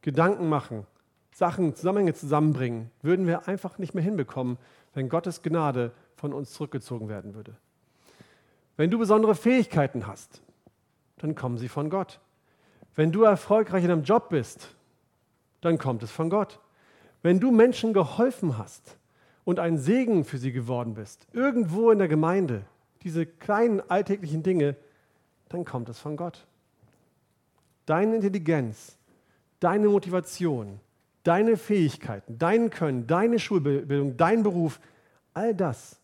Gedanken 0.02 0.50
machen, 0.50 0.88
Sachen, 1.32 1.76
Zusammenhänge 1.76 2.14
zusammenbringen, 2.16 2.90
würden 3.02 3.28
wir 3.28 3.48
einfach 3.48 3.78
nicht 3.78 3.94
mehr 3.94 4.04
hinbekommen, 4.04 4.58
wenn 4.94 5.10
Gottes 5.10 5.44
Gnade 5.44 5.92
von 6.20 6.34
uns 6.34 6.52
zurückgezogen 6.52 7.10
werden 7.10 7.34
würde. 7.34 7.56
Wenn 8.78 8.92
du 8.92 9.00
besondere 9.00 9.36
Fähigkeiten 9.36 10.06
hast, 10.06 10.42
dann 11.18 11.34
kommen 11.34 11.58
sie 11.58 11.70
von 11.70 11.90
Gott. 11.90 12.20
Wenn 12.96 13.12
du 13.12 13.24
erfolgreich 13.24 13.84
in 13.84 13.92
einem 13.92 14.04
Job 14.04 14.30
bist, 14.30 14.76
dann 15.62 15.78
kommt 15.78 16.04
es 16.04 16.12
von 16.12 16.30
Gott. 16.30 16.60
Wenn 17.22 17.40
du 17.40 17.52
Menschen 17.52 17.94
geholfen 17.94 18.58
hast 18.58 18.98
und 19.46 19.60
ein 19.60 19.78
Segen 19.78 20.26
für 20.26 20.38
sie 20.38 20.52
geworden 20.52 20.94
bist, 20.94 21.28
irgendwo 21.34 21.92
in 21.92 22.00
der 22.00 22.08
Gemeinde, 22.08 22.64
diese 23.04 23.26
kleinen 23.26 23.82
alltäglichen 23.90 24.44
Dinge, 24.44 24.76
dann 25.48 25.66
kommt 25.66 25.90
es 25.90 26.00
von 26.00 26.18
Gott. 26.18 26.46
Deine 27.86 28.16
Intelligenz, 28.16 28.98
deine 29.60 29.88
Motivation, 29.88 30.80
deine 31.24 31.58
Fähigkeiten, 31.58 32.38
dein 32.38 32.70
Können, 32.70 33.08
deine 33.08 33.40
Schulbildung, 33.40 34.18
dein 34.18 34.44
Beruf, 34.44 34.80
all 35.34 35.56
das 35.56 35.99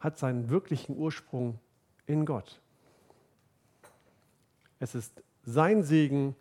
hat 0.00 0.18
seinen 0.18 0.50
wirklichen 0.50 0.96
Ursprung 0.96 1.58
in 2.06 2.26
Gott. 2.26 2.60
Es 4.80 4.94
ist 4.94 5.22
sein 5.44 5.82
Segen 5.82 6.36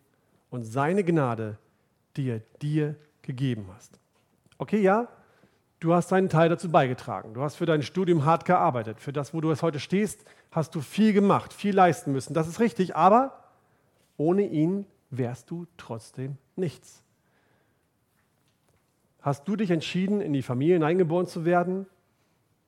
und 0.50 0.64
seine 0.64 1.04
Gnade, 1.04 1.58
die 2.16 2.30
er 2.30 2.42
dir 2.62 2.96
gegeben 3.22 3.68
hast. 3.76 4.00
Okay, 4.58 4.82
ja, 4.82 5.08
du 5.80 5.94
hast 5.94 6.12
deinen 6.12 6.30
Teil 6.30 6.50
dazu 6.50 6.72
beigetragen. 6.72 7.34
Du 7.34 7.42
hast 7.42 7.56
für 7.56 7.66
dein 7.66 7.84
Studium 7.84 8.26
hart 8.26 8.46
gearbeitet. 8.46 9.00
Für 9.00 9.14
das, 9.14 9.34
wo 9.34 9.42
du 9.42 9.54
heute 9.56 9.80
stehst, 9.80 10.26
hast 10.52 10.76
du 10.76 10.82
viel 10.82 11.14
gemacht, 11.14 11.54
viel 11.54 11.76
leisten 11.76 12.12
müssen. 12.12 12.34
Das 12.34 12.48
ist 12.48 12.60
richtig, 12.60 12.96
aber 12.96 13.44
ohne 14.18 14.44
ihn 14.48 14.86
wärst 15.10 15.50
du 15.52 15.68
trotzdem 15.78 16.38
nichts. 16.56 17.04
Hast 19.22 19.48
du 19.48 19.56
dich 19.56 19.72
entschieden, 19.72 20.22
in 20.22 20.34
die 20.34 20.42
Familie 20.42 20.76
hineingeboren 20.76 21.28
zu 21.28 21.44
werden, 21.44 21.86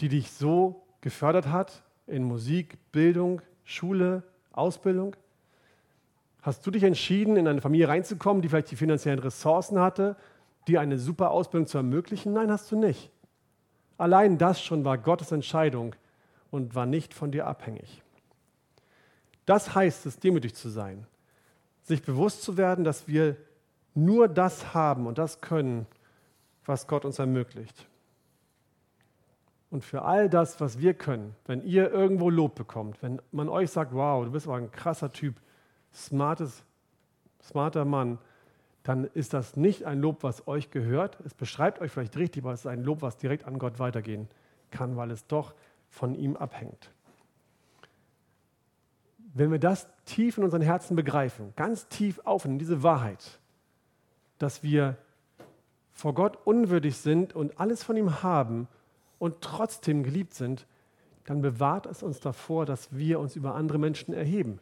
die 0.01 0.09
dich 0.09 0.31
so 0.31 0.83
gefördert 1.01 1.47
hat, 1.47 1.83
in 2.07 2.23
Musik, 2.23 2.77
Bildung, 2.91 3.41
Schule, 3.63 4.23
Ausbildung? 4.51 5.15
Hast 6.41 6.65
du 6.65 6.71
dich 6.71 6.83
entschieden, 6.83 7.35
in 7.35 7.47
eine 7.47 7.62
Familie 7.62 7.89
reinzukommen, 7.89 8.41
die 8.41 8.49
vielleicht 8.49 8.71
die 8.71 8.75
finanziellen 8.75 9.19
Ressourcen 9.19 9.79
hatte, 9.79 10.15
dir 10.67 10.81
eine 10.81 10.97
super 10.97 11.31
Ausbildung 11.31 11.67
zu 11.67 11.77
ermöglichen? 11.77 12.33
Nein, 12.33 12.51
hast 12.51 12.71
du 12.71 12.77
nicht. 12.77 13.12
Allein 13.97 14.38
das 14.38 14.62
schon 14.62 14.85
war 14.85 14.97
Gottes 14.97 15.31
Entscheidung 15.31 15.95
und 16.51 16.75
war 16.75 16.85
nicht 16.85 17.13
von 17.13 17.31
dir 17.31 17.47
abhängig. 17.47 18.01
Das 19.45 19.75
heißt 19.75 20.05
es, 20.05 20.19
demütig 20.19 20.55
zu 20.55 20.69
sein, 20.69 21.05
sich 21.83 22.01
bewusst 22.01 22.43
zu 22.43 22.55
werden, 22.55 22.85
dass 22.85 23.07
wir 23.07 23.35
nur 23.95 24.27
das 24.27 24.73
haben 24.73 25.07
und 25.07 25.17
das 25.17 25.41
können, 25.41 25.85
was 26.65 26.88
Gott 26.88 27.03
uns 27.03 27.19
ermöglicht. 27.19 27.88
Und 29.71 29.84
für 29.84 30.01
all 30.01 30.29
das, 30.29 30.60
was 30.60 30.79
wir 30.79 30.93
können, 30.95 31.36
wenn 31.45 31.62
ihr 31.62 31.91
irgendwo 31.91 32.29
Lob 32.29 32.55
bekommt, 32.55 33.01
wenn 33.03 33.21
man 33.32 33.49
euch 33.49 33.69
sagt, 33.69 33.93
wow, 33.93 34.25
du 34.25 34.32
bist 34.32 34.47
aber 34.47 34.58
ein 34.58 34.71
krasser 34.71 35.12
Typ, 35.12 35.36
smartes, 35.93 36.63
smarter 37.41 37.86
Mann, 37.86 38.17
dann 38.84 39.05
ist 39.13 39.34
das 39.34 39.55
nicht 39.55 39.86
ein 39.86 39.99
Lob, 39.99 40.23
was 40.23 40.47
euch 40.47 40.71
gehört. 40.71 41.19
Es 41.23 41.36
beschreibt 41.36 41.82
euch 41.82 41.91
vielleicht 41.91 42.17
richtig, 42.17 42.43
aber 42.43 42.53
es 42.53 42.62
ist 42.62 42.65
ein 42.65 42.84
Lob, 42.84 43.03
was 43.03 43.17
direkt 43.17 43.45
an 43.45 43.60
Gott 43.60 43.77
weitergehen 43.77 44.27
kann, 44.71 44.95
weil 44.95 45.12
es 45.12 45.27
doch 45.27 45.53
von 45.89 46.15
ihm 46.15 46.36
abhängt. 46.36 46.91
Wenn 49.36 49.51
wir 49.51 49.60
das 49.60 49.88
tief 50.05 50.39
in 50.39 50.43
unseren 50.43 50.62
Herzen 50.62 50.95
begreifen, 50.95 51.53
ganz 51.55 51.88
tief 51.88 52.19
aufnehmen, 52.23 52.58
diese 52.58 52.82
Wahrheit, 52.82 53.39
dass 54.39 54.63
wir 54.63 54.97
vor 55.91 56.15
Gott 56.15 56.39
unwürdig 56.45 56.97
sind 56.97 57.36
und 57.36 57.60
alles 57.60 57.84
von 57.84 57.95
ihm 57.95 58.23
haben 58.23 58.67
und 59.19 59.41
trotzdem 59.41 60.03
geliebt 60.03 60.34
sind, 60.34 60.65
dann 61.25 61.41
bewahrt 61.41 61.86
es 61.86 62.01
uns 62.01 62.19
davor, 62.19 62.65
dass 62.65 62.95
wir 62.97 63.19
uns 63.19 63.36
über 63.36 63.53
andere 63.53 63.77
Menschen 63.77 64.13
erheben. 64.13 64.60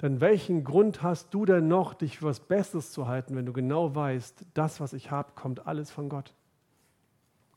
Denn 0.00 0.20
welchen 0.20 0.64
Grund 0.64 1.02
hast 1.02 1.32
du 1.32 1.44
denn 1.44 1.68
noch, 1.68 1.94
dich 1.94 2.18
für 2.18 2.26
was 2.26 2.40
Besseres 2.40 2.90
zu 2.90 3.06
halten, 3.06 3.36
wenn 3.36 3.46
du 3.46 3.52
genau 3.52 3.94
weißt, 3.94 4.46
das, 4.52 4.80
was 4.80 4.94
ich 4.94 5.12
habe, 5.12 5.30
kommt 5.36 5.66
alles 5.68 5.92
von 5.92 6.08
Gott? 6.08 6.34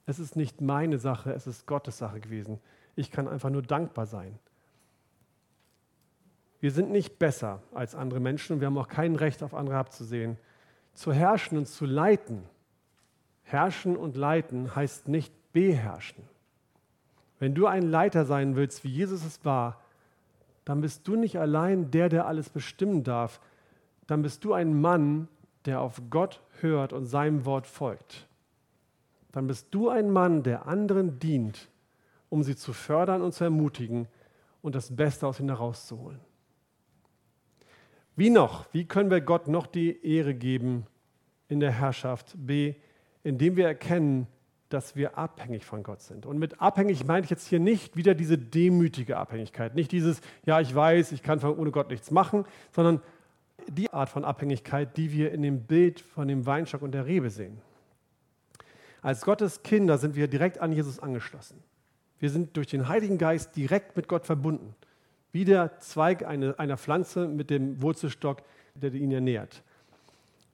Es 0.06 0.20
ist 0.20 0.36
nicht 0.36 0.62
meine 0.62 1.00
Sache, 1.00 1.34
es 1.34 1.48
ist 1.48 1.66
Gottes 1.66 1.98
Sache 1.98 2.20
gewesen. 2.20 2.60
Ich 2.96 3.10
kann 3.10 3.28
einfach 3.28 3.50
nur 3.50 3.64
dankbar 3.64 4.06
sein. 4.06 4.38
Wir 6.60 6.72
sind 6.72 6.92
nicht 6.92 7.18
besser 7.18 7.64
als 7.74 7.96
andere 7.96 8.20
Menschen 8.20 8.54
und 8.54 8.60
wir 8.60 8.68
haben 8.68 8.78
auch 8.78 8.88
kein 8.88 9.16
Recht, 9.16 9.42
auf 9.42 9.56
andere 9.56 9.78
abzusehen. 9.78 10.38
Zu 10.94 11.12
herrschen 11.12 11.58
und 11.58 11.66
zu 11.66 11.86
leiten, 11.86 12.44
herrschen 13.44 13.98
und 13.98 14.16
leiten 14.16 14.76
heißt 14.76 15.08
nicht 15.08 15.34
beherrschen. 15.56 16.22
Wenn 17.40 17.56
du 17.56 17.66
ein 17.66 17.84
Leiter 17.84 18.26
sein 18.26 18.58
willst, 18.58 18.84
wie 18.84 18.90
Jesus 18.90 19.24
es 19.24 19.46
war, 19.46 19.82
dann 20.66 20.82
bist 20.82 21.08
du 21.08 21.16
nicht 21.16 21.40
allein 21.40 21.92
der, 21.92 22.10
der 22.10 22.28
alles 22.28 22.50
bestimmen 22.50 23.06
darf. 23.06 23.40
Dann 24.06 24.22
bist 24.22 24.44
du 24.44 24.52
ein 24.52 24.80
Mann, 24.82 25.30
der 25.64 25.80
auf 25.80 26.02
Gott 26.10 26.42
hört 26.60 26.92
und 26.92 27.06
seinem 27.06 27.46
Wort 27.46 27.68
folgt. 27.68 28.28
Dann 29.32 29.48
bist 29.48 29.68
du 29.72 29.88
ein 29.90 30.12
Mann, 30.12 30.44
der 30.44 30.68
anderen 30.68 31.20
dient, 31.20 31.70
um 32.28 32.44
sie 32.44 32.58
zu 32.58 32.74
fördern 32.74 33.22
und 33.22 33.34
zu 33.34 33.46
ermutigen 33.46 34.10
und 34.62 34.76
das 34.76 34.94
Beste 34.94 35.26
aus 35.26 35.40
ihnen 35.40 35.50
herauszuholen. 35.50 36.20
Wie 38.18 38.30
noch? 38.30 38.66
Wie 38.74 38.86
können 38.86 39.10
wir 39.10 39.22
Gott 39.22 39.48
noch 39.48 39.68
die 39.68 40.06
Ehre 40.06 40.36
geben 40.36 40.86
in 41.48 41.62
der 41.62 41.72
Herrschaft? 41.72 42.34
B, 42.36 42.76
indem 43.24 43.56
wir 43.56 43.68
erkennen, 43.68 44.28
dass 44.70 44.96
wir 44.96 45.18
abhängig 45.18 45.66
von 45.66 45.84
Gott 45.84 46.02
sind. 46.02 46.26
Und 46.26 46.40
mit 46.40 46.62
abhängig 46.62 47.06
meine 47.06 47.24
ich 47.24 47.30
jetzt 47.30 47.48
hier 47.48 47.60
nicht 47.60 47.96
wieder 47.96 48.16
diese 48.16 48.38
demütige 48.38 49.18
Abhängigkeit, 49.18 49.76
nicht 49.76 49.92
dieses, 49.92 50.22
ja, 50.46 50.60
ich 50.60 50.74
weiß, 50.74 51.12
ich 51.12 51.22
kann 51.22 51.44
ohne 51.44 51.72
Gott 51.72 51.90
nichts 51.90 52.12
machen, 52.12 52.46
sondern 52.72 53.02
die 53.68 53.92
Art 53.92 54.10
von 54.10 54.26
Abhängigkeit, 54.26 54.98
die 54.98 55.12
wir 55.12 55.32
in 55.32 55.42
dem 55.42 55.62
Bild 55.64 56.00
von 56.00 56.28
dem 56.28 56.46
Weinstock 56.46 56.82
und 56.82 56.92
der 56.92 57.06
Rebe 57.06 57.30
sehen. 57.30 57.60
Als 59.02 59.22
Gottes 59.22 59.62
Kinder 59.62 59.98
sind 59.98 60.16
wir 60.16 60.28
direkt 60.28 60.60
an 60.60 60.72
Jesus 60.72 61.00
angeschlossen. 61.00 61.62
Wir 62.20 62.30
sind 62.30 62.58
durch 62.58 62.68
den 62.68 62.88
Heiligen 62.88 63.18
Geist 63.18 63.56
direkt 63.56 63.96
mit 63.96 64.08
Gott 64.08 64.26
verbunden, 64.26 64.76
wie 65.32 65.46
der 65.46 65.80
Zweig 65.80 66.26
eine, 66.26 66.58
einer 66.58 66.78
Pflanze 66.78 67.28
mit 67.28 67.50
dem 67.50 67.82
Wurzelstock, 67.82 68.42
der 68.74 68.94
ihn 68.94 69.12
ernährt. 69.12 69.62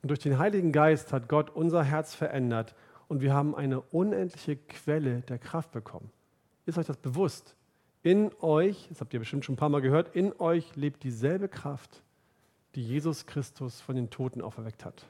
Und 0.02 0.10
durch 0.10 0.20
den 0.20 0.38
Heiligen 0.38 0.72
Geist 0.72 1.14
hat 1.14 1.30
Gott 1.30 1.50
unser 1.50 1.84
Herz 1.84 2.14
verändert 2.16 2.76
und 3.12 3.20
wir 3.20 3.34
haben 3.34 3.56
eine 3.56 3.82
unendliche 3.82 4.56
Quelle 4.56 5.20
der 5.24 5.38
Kraft 5.38 5.74
bekommen. 5.74 6.10
Ist 6.66 6.78
euch 6.78 6.86
das 6.88 6.96
bewusst? 6.96 7.58
In 8.04 8.32
euch, 8.40 8.88
das 8.88 9.02
habt 9.02 9.14
ihr 9.14 9.20
bestimmt 9.20 9.44
schon 9.44 9.56
ein 9.56 9.58
paar 9.58 9.68
Mal 9.68 9.82
gehört, 9.82 10.16
in 10.16 10.32
euch 10.40 10.78
lebt 10.78 11.04
dieselbe 11.04 11.50
Kraft, 11.50 12.04
die 12.74 12.82
Jesus 12.82 13.26
Christus 13.26 13.82
von 13.82 13.98
den 13.98 14.12
Toten 14.12 14.42
auferweckt 14.42 14.86
hat. 14.86 15.08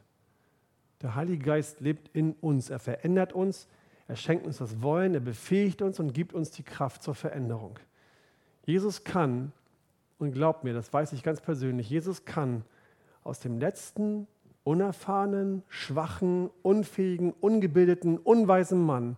Der 1.03 1.13
Heilige 1.13 1.45
Geist 1.45 1.79
lebt 1.79 2.09
in 2.15 2.33
uns. 2.41 2.71
Er 2.71 2.79
verändert 2.79 3.33
uns, 3.33 3.67
er 4.07 4.15
schenkt 4.15 4.47
uns 4.47 4.57
das 4.57 4.81
Wollen, 4.81 5.13
er 5.13 5.19
befähigt 5.19 5.83
uns 5.83 5.99
und 5.99 6.11
gibt 6.11 6.33
uns 6.33 6.49
die 6.49 6.63
Kraft 6.63 7.03
zur 7.03 7.13
Veränderung. 7.13 7.77
Jesus 8.65 9.03
kann, 9.03 9.51
und 10.17 10.31
glaubt 10.31 10.63
mir, 10.63 10.73
das 10.73 10.91
weiß 10.91 11.13
ich 11.13 11.21
ganz 11.21 11.39
persönlich, 11.39 11.87
Jesus 11.87 12.25
kann 12.25 12.63
aus 13.23 13.39
dem 13.39 13.59
letzten 13.59 14.25
unerfahrenen, 14.63 15.63
schwachen, 15.69 16.49
unfähigen, 16.61 17.33
ungebildeten, 17.39 18.17
unweisen 18.17 18.85
Mann 18.85 19.17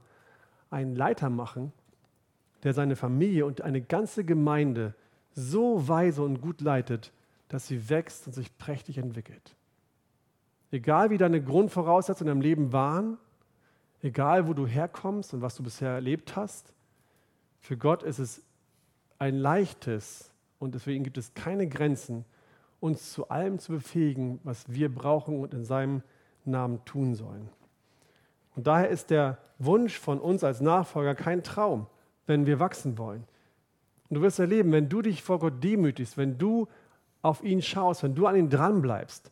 einen 0.70 0.96
Leiter 0.96 1.30
machen, 1.30 1.72
der 2.64 2.74
seine 2.74 2.96
Familie 2.96 3.46
und 3.46 3.62
eine 3.62 3.82
ganze 3.82 4.24
Gemeinde 4.24 4.96
so 5.36 5.88
weise 5.88 6.22
und 6.24 6.42
gut 6.42 6.62
leitet, 6.62 7.12
dass 7.50 7.68
sie 7.68 7.90
wächst 7.90 8.28
und 8.28 8.34
sich 8.34 8.58
prächtig 8.58 8.98
entwickelt. 8.98 9.56
Egal 10.72 11.10
wie 11.10 11.18
deine 11.18 11.44
Grundvoraussetzungen 11.44 12.32
im 12.32 12.42
Leben 12.42 12.74
waren, 12.74 13.18
egal 14.02 14.48
wo 14.48 14.54
du 14.54 14.66
herkommst 14.66 15.34
und 15.34 15.42
was 15.42 15.56
du 15.56 15.64
bisher 15.64 15.90
erlebt 15.90 16.36
hast, 16.36 16.74
für 17.60 17.78
Gott 17.78 18.04
ist 18.04 18.20
es 18.20 18.42
ein 19.20 19.38
leichtes 19.38 20.32
und 20.60 20.74
deswegen 20.76 21.04
gibt 21.04 21.18
es 21.18 21.34
keine 21.34 21.68
Grenzen, 21.68 22.26
uns 22.84 23.14
zu 23.14 23.30
allem 23.30 23.60
zu 23.60 23.72
befähigen, 23.72 24.42
was 24.44 24.66
wir 24.68 24.94
brauchen 24.94 25.40
und 25.40 25.54
in 25.54 25.64
seinem 25.64 26.04
Namen 26.44 26.84
tun 26.84 27.16
sollen. 27.16 27.50
Und 28.58 28.68
daher 28.68 28.90
ist 28.90 29.10
der 29.10 29.38
Wunsch 29.58 29.98
von 29.98 30.20
uns 30.20 30.44
als 30.44 30.60
Nachfolger 30.60 31.16
kein 31.16 31.44
Traum, 31.44 31.88
wenn 32.28 32.46
wir 32.46 32.60
wachsen 32.60 32.98
wollen. 32.98 33.24
Und 34.10 34.16
du 34.16 34.22
wirst 34.22 34.38
erleben, 34.38 34.74
wenn 34.74 34.90
du 34.90 35.02
dich 35.02 35.24
vor 35.24 35.40
Gott 35.40 35.64
demütigst, 35.64 36.18
wenn 36.18 36.38
du 36.38 36.68
auf 37.22 37.42
ihn 37.42 37.62
schaust, 37.62 38.04
wenn 38.04 38.16
du 38.16 38.28
an 38.28 38.36
ihn 38.36 38.50
dranbleibst, 38.50 39.32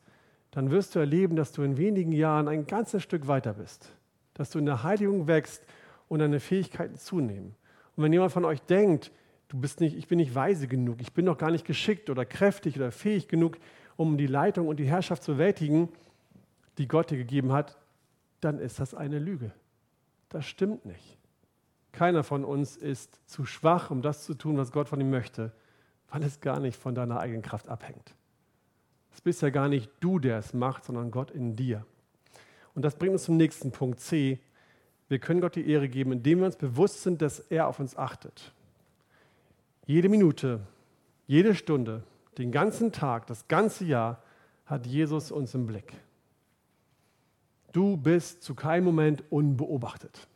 dann 0.51 0.71
wirst 0.71 0.95
du 0.95 0.99
erleben, 0.99 1.35
dass 1.35 1.51
du 1.51 1.61
in 1.63 1.75
wenigen 1.75 2.13
Jahren 2.13 2.47
ein 2.47 2.65
ganzes 2.65 3.03
Stück 3.03 3.27
weiter 3.27 3.55
bist, 3.55 3.91
dass 4.33 4.49
du 4.49 4.59
in 4.59 4.65
der 4.65 4.83
Heiligung 4.83 5.27
wächst 5.27 5.65
und 6.07 6.19
deine 6.19 6.39
Fähigkeiten 6.39 6.95
zunehmen. 6.95 7.53
Und 7.97 8.05
wenn 8.05 8.13
jemand 8.13 8.31
von 8.31 8.45
euch 8.45 8.61
denkt, 8.61 9.11
du 9.51 9.59
bist 9.59 9.81
nicht, 9.81 9.97
ich 9.97 10.07
bin 10.07 10.17
nicht 10.17 10.33
weise 10.33 10.65
genug, 10.65 11.01
ich 11.01 11.11
bin 11.11 11.25
noch 11.25 11.37
gar 11.37 11.51
nicht 11.51 11.65
geschickt 11.65 12.09
oder 12.09 12.23
kräftig 12.23 12.77
oder 12.77 12.89
fähig 12.89 13.27
genug, 13.27 13.57
um 13.97 14.17
die 14.17 14.27
Leitung 14.27 14.69
und 14.69 14.77
die 14.77 14.85
Herrschaft 14.85 15.23
zu 15.23 15.33
bewältigen, 15.33 15.89
die 16.77 16.87
Gott 16.87 17.11
dir 17.11 17.17
gegeben 17.17 17.51
hat, 17.51 17.77
dann 18.39 18.59
ist 18.59 18.79
das 18.79 18.93
eine 18.93 19.19
Lüge. 19.19 19.51
Das 20.29 20.45
stimmt 20.45 20.85
nicht. 20.85 21.17
Keiner 21.91 22.23
von 22.23 22.45
uns 22.45 22.77
ist 22.77 23.19
zu 23.29 23.45
schwach, 23.45 23.91
um 23.91 24.01
das 24.01 24.23
zu 24.23 24.35
tun, 24.35 24.55
was 24.55 24.71
Gott 24.71 24.87
von 24.87 25.01
ihm 25.01 25.09
möchte, 25.09 25.51
weil 26.09 26.23
es 26.23 26.39
gar 26.39 26.61
nicht 26.61 26.77
von 26.77 26.95
deiner 26.95 27.19
eigenen 27.19 27.41
Kraft 27.41 27.67
abhängt. 27.67 28.15
Es 29.13 29.19
bist 29.19 29.41
ja 29.41 29.49
gar 29.49 29.67
nicht 29.67 29.91
du, 29.99 30.17
der 30.17 30.37
es 30.37 30.53
macht, 30.53 30.85
sondern 30.85 31.11
Gott 31.11 31.29
in 31.29 31.57
dir. 31.57 31.85
Und 32.73 32.83
das 32.83 32.95
bringt 32.95 33.11
uns 33.11 33.25
zum 33.25 33.35
nächsten 33.35 33.73
Punkt 33.73 33.99
C. 33.99 34.39
Wir 35.09 35.19
können 35.19 35.41
Gott 35.41 35.57
die 35.57 35.69
Ehre 35.69 35.89
geben, 35.89 36.13
indem 36.13 36.39
wir 36.39 36.45
uns 36.45 36.55
bewusst 36.55 37.03
sind, 37.03 37.21
dass 37.21 37.41
er 37.41 37.67
auf 37.67 37.81
uns 37.81 37.97
achtet. 37.97 38.53
Jede 39.85 40.09
Minute, 40.09 40.61
jede 41.27 41.55
Stunde, 41.55 42.03
den 42.37 42.51
ganzen 42.51 42.91
Tag, 42.91 43.27
das 43.27 43.47
ganze 43.47 43.85
Jahr 43.85 44.21
hat 44.65 44.85
Jesus 44.85 45.31
uns 45.31 45.53
im 45.53 45.65
Blick. 45.65 45.93
Du 47.71 47.97
bist 47.97 48.43
zu 48.43 48.53
keinem 48.53 48.85
Moment 48.85 49.23
unbeobachtet. 49.29 50.27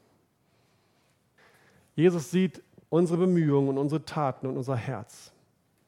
Jesus 1.96 2.32
sieht 2.32 2.62
unsere 2.90 3.20
Bemühungen 3.20 3.70
und 3.70 3.78
unsere 3.78 4.04
Taten 4.04 4.48
und 4.48 4.58
unser 4.58 4.76
Herz. 4.76 5.32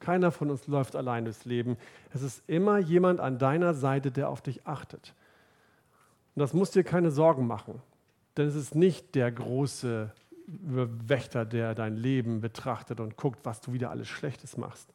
Keiner 0.00 0.30
von 0.30 0.50
uns 0.50 0.66
läuft 0.66 0.94
allein 0.94 1.24
durchs 1.24 1.44
Leben. 1.44 1.76
Es 2.12 2.22
ist 2.22 2.42
immer 2.46 2.78
jemand 2.78 3.20
an 3.20 3.38
deiner 3.38 3.74
Seite, 3.74 4.10
der 4.10 4.28
auf 4.28 4.40
dich 4.40 4.66
achtet. 4.66 5.14
Und 6.34 6.40
das 6.40 6.54
muss 6.54 6.70
dir 6.70 6.84
keine 6.84 7.10
Sorgen 7.10 7.46
machen, 7.46 7.82
denn 8.36 8.46
es 8.46 8.54
ist 8.54 8.74
nicht 8.74 9.14
der 9.14 9.32
große 9.32 10.12
Wächter, 10.48 11.44
der 11.44 11.74
dein 11.74 11.96
Leben 11.96 12.40
betrachtet 12.40 13.00
und 13.00 13.16
guckt, 13.16 13.40
was 13.44 13.60
du 13.60 13.72
wieder 13.72 13.90
alles 13.90 14.08
Schlechtes 14.08 14.56
machst. 14.56 14.94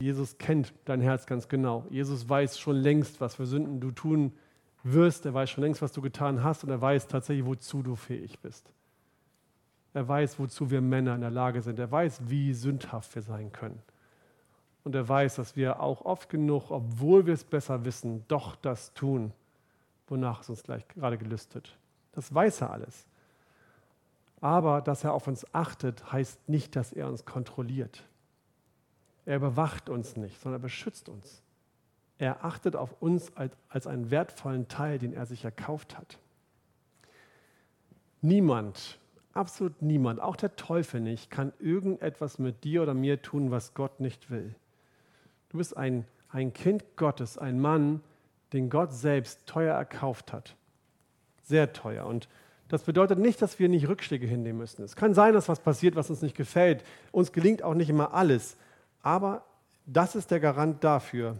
Jesus 0.00 0.38
kennt 0.38 0.72
dein 0.84 1.00
Herz 1.00 1.26
ganz 1.26 1.48
genau. 1.48 1.84
Jesus 1.90 2.28
weiß 2.28 2.58
schon 2.58 2.76
längst, 2.76 3.20
was 3.20 3.34
für 3.34 3.46
Sünden 3.46 3.80
du 3.80 3.90
tun 3.90 4.32
wirst. 4.84 5.26
Er 5.26 5.34
weiß 5.34 5.50
schon 5.50 5.64
längst, 5.64 5.82
was 5.82 5.92
du 5.92 6.00
getan 6.00 6.42
hast 6.42 6.64
und 6.64 6.70
er 6.70 6.80
weiß 6.80 7.08
tatsächlich, 7.08 7.44
wozu 7.44 7.82
du 7.82 7.94
fähig 7.94 8.38
bist. 8.38 8.72
Er 9.92 10.06
weiß, 10.06 10.38
wozu 10.38 10.70
wir 10.70 10.80
Männer 10.80 11.14
in 11.14 11.20
der 11.20 11.30
Lage 11.30 11.60
sind. 11.60 11.78
Er 11.78 11.90
weiß, 11.90 12.22
wie 12.28 12.54
sündhaft 12.54 13.14
wir 13.14 13.22
sein 13.22 13.52
können. 13.52 13.82
Und 14.84 14.94
er 14.94 15.08
weiß, 15.08 15.34
dass 15.34 15.56
wir 15.56 15.80
auch 15.80 16.04
oft 16.04 16.30
genug, 16.30 16.70
obwohl 16.70 17.26
wir 17.26 17.34
es 17.34 17.44
besser 17.44 17.84
wissen, 17.84 18.24
doch 18.28 18.56
das 18.56 18.94
tun, 18.94 19.32
wonach 20.06 20.42
es 20.42 20.50
uns 20.50 20.62
gleich 20.62 20.86
gerade 20.88 21.18
gelüstet. 21.18 21.76
Das 22.12 22.32
weiß 22.32 22.62
er 22.62 22.70
alles. 22.70 23.06
Aber 24.40 24.80
dass 24.80 25.04
er 25.04 25.12
auf 25.12 25.26
uns 25.26 25.46
achtet, 25.54 26.12
heißt 26.12 26.48
nicht, 26.48 26.76
dass 26.76 26.92
er 26.92 27.08
uns 27.08 27.24
kontrolliert. 27.24 28.04
Er 29.26 29.36
überwacht 29.36 29.88
uns 29.88 30.16
nicht, 30.16 30.40
sondern 30.40 30.60
er 30.60 30.62
beschützt 30.62 31.08
uns. 31.08 31.42
Er 32.18 32.44
achtet 32.44 32.76
auf 32.76 33.00
uns 33.00 33.36
als, 33.36 33.54
als 33.68 33.86
einen 33.86 34.10
wertvollen 34.10 34.68
Teil, 34.68 34.98
den 34.98 35.12
er 35.12 35.26
sich 35.26 35.44
erkauft 35.44 35.98
hat. 35.98 36.18
Niemand 38.20 38.98
Absolut 39.38 39.82
niemand, 39.82 40.20
auch 40.20 40.34
der 40.34 40.56
Teufel 40.56 41.00
nicht, 41.00 41.30
kann 41.30 41.52
irgendetwas 41.60 42.40
mit 42.40 42.64
dir 42.64 42.82
oder 42.82 42.92
mir 42.92 43.22
tun, 43.22 43.52
was 43.52 43.72
Gott 43.72 44.00
nicht 44.00 44.30
will. 44.32 44.52
Du 45.50 45.58
bist 45.58 45.76
ein, 45.76 46.04
ein 46.28 46.52
Kind 46.52 46.96
Gottes, 46.96 47.38
ein 47.38 47.60
Mann, 47.60 48.02
den 48.52 48.68
Gott 48.68 48.92
selbst 48.92 49.46
teuer 49.46 49.76
erkauft 49.76 50.32
hat. 50.32 50.56
Sehr 51.44 51.72
teuer. 51.72 52.06
Und 52.06 52.28
das 52.68 52.82
bedeutet 52.82 53.18
nicht, 53.18 53.40
dass 53.40 53.58
wir 53.58 53.68
nicht 53.68 53.88
Rückschläge 53.88 54.26
hinnehmen 54.26 54.58
müssen. 54.58 54.82
Es 54.82 54.94
kann 54.94 55.14
sein, 55.14 55.32
dass 55.32 55.48
was 55.48 55.60
passiert, 55.60 55.96
was 55.96 56.10
uns 56.10 56.22
nicht 56.22 56.36
gefällt. 56.36 56.84
Uns 57.12 57.32
gelingt 57.32 57.62
auch 57.62 57.74
nicht 57.74 57.88
immer 57.88 58.12
alles. 58.12 58.56
Aber 59.02 59.44
das 59.86 60.14
ist 60.14 60.30
der 60.30 60.40
Garant 60.40 60.84
dafür, 60.84 61.36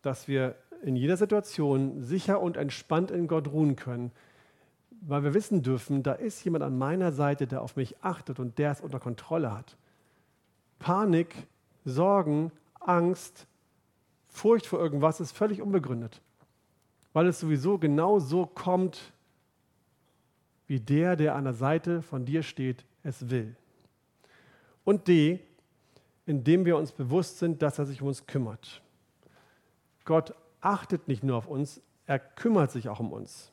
dass 0.00 0.28
wir 0.28 0.56
in 0.82 0.96
jeder 0.96 1.16
Situation 1.16 2.02
sicher 2.02 2.40
und 2.40 2.56
entspannt 2.56 3.10
in 3.10 3.28
Gott 3.28 3.48
ruhen 3.48 3.76
können, 3.76 4.12
weil 5.02 5.24
wir 5.24 5.34
wissen 5.34 5.62
dürfen, 5.62 6.02
da 6.02 6.12
ist 6.12 6.42
jemand 6.44 6.64
an 6.64 6.78
meiner 6.78 7.12
Seite, 7.12 7.46
der 7.46 7.62
auf 7.62 7.76
mich 7.76 8.02
achtet 8.02 8.38
und 8.38 8.58
der 8.58 8.72
es 8.72 8.80
unter 8.80 8.98
Kontrolle 8.98 9.52
hat. 9.52 9.76
Panik, 10.78 11.46
Sorgen, 11.84 12.50
Angst, 12.80 13.46
Furcht 14.28 14.66
vor 14.66 14.78
irgendwas 14.80 15.20
ist 15.20 15.32
völlig 15.32 15.60
unbegründet, 15.60 16.20
weil 17.12 17.26
es 17.26 17.38
sowieso 17.38 17.78
genau 17.78 18.18
so 18.18 18.46
kommt, 18.46 19.12
wie 20.66 20.80
der, 20.80 21.16
der 21.16 21.34
an 21.34 21.44
der 21.44 21.54
Seite 21.54 22.02
von 22.02 22.24
dir 22.24 22.42
steht, 22.42 22.84
es 23.02 23.30
will. 23.30 23.56
Und 24.84 25.08
D, 25.08 25.40
indem 26.26 26.64
wir 26.64 26.76
uns 26.76 26.92
bewusst 26.92 27.38
sind, 27.38 27.62
dass 27.62 27.78
er 27.78 27.86
sich 27.86 28.02
um 28.02 28.08
uns 28.08 28.26
kümmert. 28.26 28.82
Gott 30.04 30.34
achtet 30.60 31.08
nicht 31.08 31.22
nur 31.22 31.36
auf 31.36 31.46
uns, 31.46 31.80
er 32.06 32.18
kümmert 32.18 32.70
sich 32.70 32.88
auch 32.88 33.00
um 33.00 33.12
uns. 33.12 33.50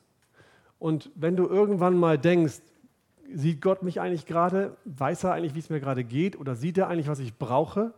Und 0.78 1.10
wenn 1.14 1.36
du 1.36 1.46
irgendwann 1.46 1.96
mal 1.96 2.18
denkst, 2.18 2.60
sieht 3.32 3.60
Gott 3.60 3.82
mich 3.82 4.00
eigentlich 4.00 4.26
gerade, 4.26 4.76
weiß 4.84 5.24
er 5.24 5.32
eigentlich, 5.32 5.54
wie 5.54 5.60
es 5.60 5.70
mir 5.70 5.80
gerade 5.80 6.04
geht 6.04 6.38
oder 6.38 6.56
sieht 6.56 6.78
er 6.78 6.88
eigentlich, 6.88 7.08
was 7.08 7.18
ich 7.20 7.36
brauche, 7.36 7.92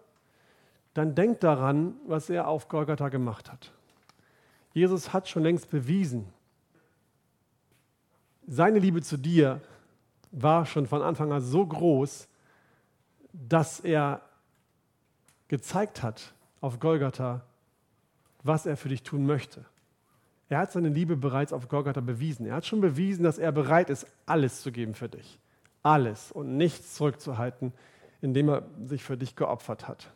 dann 0.95 1.15
denk 1.15 1.41
daran, 1.41 1.95
was 2.07 2.29
er 2.29 2.49
auf 2.49 2.69
Golgatha 2.69 3.09
gemacht 3.09 3.51
hat. 3.51 3.73
Jesus 4.75 5.13
hat 5.13 5.29
schon 5.29 5.43
längst 5.43 5.71
bewiesen, 5.71 6.27
seine 8.53 8.79
Liebe 8.79 9.01
zu 9.01 9.17
dir 9.17 9.63
war 10.31 10.67
schon 10.67 10.87
von 10.87 11.01
Anfang 11.01 11.33
an 11.33 11.41
so 11.41 11.65
groß, 11.65 12.29
dass 13.33 13.81
er 13.81 14.21
gezeigt 15.49 16.03
hat 16.03 16.35
auf 16.61 16.79
Golgatha, 16.79 17.41
was 18.43 18.67
er 18.67 18.77
für 18.77 18.91
dich 18.91 19.03
tun 19.03 19.25
möchte. 19.25 19.65
Er 20.51 20.59
hat 20.59 20.73
seine 20.73 20.91
Liebe 20.91 21.17
bereits 21.17 21.55
auf 21.55 21.69
Golgatha 21.69 22.03
bewiesen. 22.03 22.45
Er 22.45 22.57
hat 22.57 22.67
schon 22.67 22.83
bewiesen, 22.83 23.23
dass 23.23 23.39
er 23.39 23.53
bereit 23.53 23.89
ist, 23.89 24.07
alles 24.27 24.61
zu 24.61 24.71
geben 24.71 24.95
für 24.95 25.09
dich. 25.09 25.39
Alles 25.83 26.31
und 26.31 26.59
nichts 26.59 26.95
zurückzuhalten, 26.95 27.73
indem 28.21 28.51
er 28.51 28.65
sich 28.85 29.03
für 29.03 29.17
dich 29.17 29.35
geopfert 29.35 29.89
hat. 29.89 30.13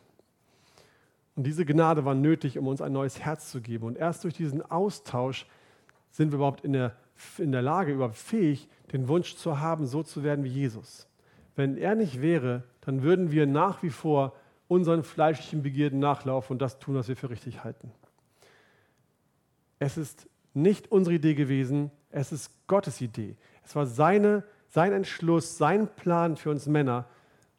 Und 1.35 1.43
diese 1.43 1.65
Gnade 1.65 2.05
war 2.05 2.13
nötig, 2.13 2.59
um 2.59 2.67
uns 2.67 2.81
ein 2.81 2.93
neues 2.93 3.19
Herz 3.19 3.49
zu 3.49 3.61
geben. 3.61 3.85
Und 3.85 3.97
erst 3.97 4.23
durch 4.23 4.35
diesen 4.35 4.61
Austausch 4.61 5.47
sind 6.11 6.31
wir 6.31 6.35
überhaupt 6.35 6.63
in 6.63 6.73
der, 6.73 6.95
in 7.37 7.51
der 7.51 7.61
Lage, 7.61 7.93
überhaupt 7.93 8.15
fähig, 8.15 8.67
den 8.91 9.07
Wunsch 9.07 9.35
zu 9.35 9.59
haben, 9.59 9.85
so 9.85 10.03
zu 10.03 10.23
werden 10.23 10.43
wie 10.43 10.49
Jesus. 10.49 11.07
Wenn 11.55 11.77
er 11.77 11.95
nicht 11.95 12.21
wäre, 12.21 12.63
dann 12.81 13.01
würden 13.03 13.31
wir 13.31 13.45
nach 13.45 13.83
wie 13.83 13.89
vor 13.89 14.35
unseren 14.67 15.03
fleischlichen 15.03 15.63
Begierden 15.63 15.99
nachlaufen 15.99 16.53
und 16.53 16.61
das 16.61 16.79
tun, 16.79 16.95
was 16.95 17.07
wir 17.07 17.15
für 17.15 17.29
richtig 17.29 17.63
halten. 17.63 17.91
Es 19.79 19.97
ist 19.97 20.27
nicht 20.53 20.91
unsere 20.91 21.15
Idee 21.15 21.35
gewesen, 21.35 21.91
es 22.09 22.31
ist 22.31 22.51
Gottes 22.67 23.01
Idee. 23.01 23.35
Es 23.63 23.75
war 23.75 23.85
seine, 23.85 24.43
sein 24.69 24.93
Entschluss, 24.93 25.57
sein 25.57 25.87
Plan 25.87 26.35
für 26.35 26.49
uns 26.49 26.67
Männer, 26.67 27.05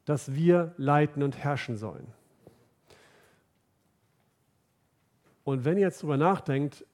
dass 0.05 0.35
wir 0.35 0.75
leiten 0.77 1.23
und 1.23 1.37
herrschen 1.37 1.77
sollen. 1.77 2.07
Und 5.45 5.65
wenn 5.65 5.79
ihr 5.79 5.85
jetzt 5.85 6.03
darüber 6.03 6.17
nachdenkt 6.17 6.85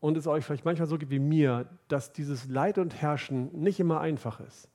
und 0.00 0.16
es 0.16 0.26
euch 0.26 0.44
vielleicht 0.44 0.64
manchmal 0.64 0.88
so 0.88 0.98
geht 0.98 1.10
wie 1.10 1.18
mir, 1.18 1.66
dass 1.88 2.12
dieses 2.12 2.48
Leid 2.48 2.78
und 2.78 3.00
Herrschen 3.00 3.50
nicht 3.52 3.78
immer 3.78 4.00
einfach 4.00 4.40
ist 4.40 4.68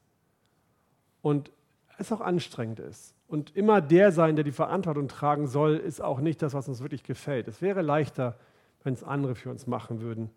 und 1.21 1.51
es 1.97 2.11
auch 2.11 2.21
anstrengend 2.21 2.79
ist 2.79 3.15
und 3.27 3.55
immer 3.55 3.81
der 3.81 4.11
sein, 4.11 4.35
der 4.35 4.43
die 4.43 4.51
Verantwortung 4.51 5.07
tragen 5.07 5.47
soll, 5.47 5.77
ist 5.77 6.01
auch 6.01 6.19
nicht 6.19 6.41
das, 6.41 6.53
was 6.53 6.67
uns 6.67 6.81
wirklich 6.81 7.03
gefällt. 7.03 7.47
Es 7.47 7.61
wäre 7.61 7.81
leichter, 7.81 8.37
wenn 8.83 8.93
es 8.93 9.03
andere 9.03 9.35
für 9.35 9.49
uns 9.49 9.65
machen 9.65 10.01
würden. 10.01 10.29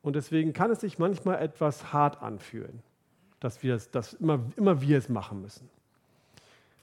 Und 0.00 0.16
deswegen 0.16 0.52
kann 0.52 0.70
es 0.70 0.80
sich 0.80 0.98
manchmal 0.98 1.40
etwas 1.40 1.92
hart 1.92 2.22
anfühlen, 2.22 2.82
dass, 3.38 3.62
wir 3.62 3.74
es, 3.74 3.90
dass 3.90 4.14
immer, 4.14 4.40
immer 4.56 4.80
wir 4.80 4.98
es 4.98 5.08
machen 5.08 5.42
müssen. 5.42 5.68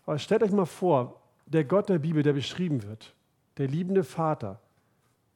Aber 0.06 0.20
stellt 0.20 0.44
euch 0.44 0.52
mal 0.52 0.66
vor, 0.66 1.20
der 1.46 1.64
Gott 1.64 1.90
der 1.90 2.00
Bibel, 2.00 2.24
der 2.24 2.34
beschrieben 2.34 2.84
wird, 2.84 3.14
der 3.58 3.68
liebende 3.68 4.04
Vater, 4.04 4.62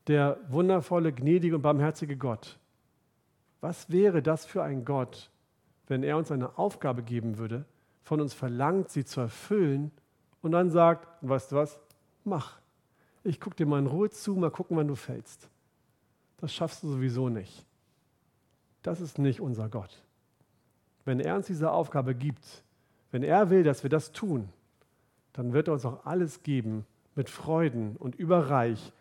der 0.08 0.40
wundervolle, 0.50 1.14
gnädige 1.14 1.56
und 1.56 1.62
barmherzige 1.62 2.18
Gott. 2.18 2.60
Was 3.62 3.90
wäre 3.90 4.22
das 4.22 4.46
für 4.46 4.64
ein 4.64 4.84
Gott, 4.84 5.32
wenn 5.88 6.04
er 6.04 6.18
uns 6.18 6.32
eine 6.32 6.58
Aufgabe 6.58 7.04
geben 7.04 7.38
würde, 7.38 7.66
von 8.04 8.20
uns 8.20 8.34
verlangt, 8.34 8.90
sie 8.90 9.06
zu 9.06 9.22
erfüllen 9.22 9.92
und 10.42 10.52
dann 10.52 10.70
sagt, 10.70 11.08
weißt 11.22 11.52
du 11.52 11.56
was, 11.56 11.80
mach. 12.24 12.60
Ich 13.24 13.40
gucke 13.40 13.56
dir 13.56 13.66
mal 13.66 13.80
in 13.80 13.88
Ruhe 13.88 14.10
zu, 14.10 14.36
mal 14.36 14.52
gucken, 14.52 14.76
wann 14.76 14.90
du 14.90 14.96
fällst. 14.96 15.50
Das 16.38 16.54
schaffst 16.54 16.84
du 16.84 16.90
sowieso 16.90 17.30
nicht. 17.30 17.66
Das 18.82 19.00
ist 19.00 19.18
nicht 19.18 19.40
unser 19.40 19.70
Gott. 19.70 20.04
Wenn 21.06 21.22
er 21.22 21.38
uns 21.38 21.48
diese 21.48 21.72
Aufgabe 21.72 22.16
gibt, 22.16 22.64
wenn 23.12 23.24
er 23.24 23.50
will, 23.50 23.64
dass 23.64 23.84
wir 23.84 23.90
das 23.90 24.12
tun, 24.12 24.50
dann 25.32 25.54
wird 25.54 25.70
er 25.70 25.76
uns 25.76 25.86
auch 25.86 26.06
alles 26.06 26.44
geben 26.44 26.86
mit 27.16 27.30
Freuden 27.30 27.96
und 27.96 28.16
überreich, 28.16 28.92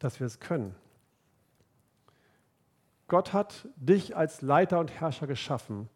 dass 0.00 0.18
wir 0.18 0.26
es 0.26 0.40
können. 0.40 0.74
Gott 3.06 3.32
hat 3.32 3.68
dich 3.76 4.16
als 4.16 4.42
Leiter 4.42 4.80
und 4.80 4.90
Herrscher 5.00 5.26
geschaffen 5.26 5.88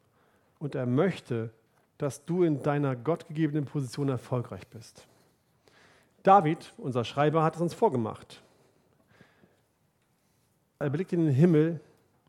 und 0.59 0.75
er 0.75 0.87
möchte, 0.87 1.51
dass 1.99 2.25
du 2.25 2.43
in 2.43 2.63
deiner 2.63 2.97
gottgegebenen 2.97 3.67
Position 3.67 4.09
erfolgreich 4.09 4.67
bist. 4.69 5.07
David, 6.23 6.73
unser 6.79 7.05
Schreiber, 7.05 7.43
hat 7.43 7.57
es 7.57 7.61
uns 7.61 7.75
vorgemacht. 7.75 8.43
Er 10.79 10.91
blickte 10.91 11.17
in 11.17 11.27
den 11.27 11.35
Himmel 11.35 11.81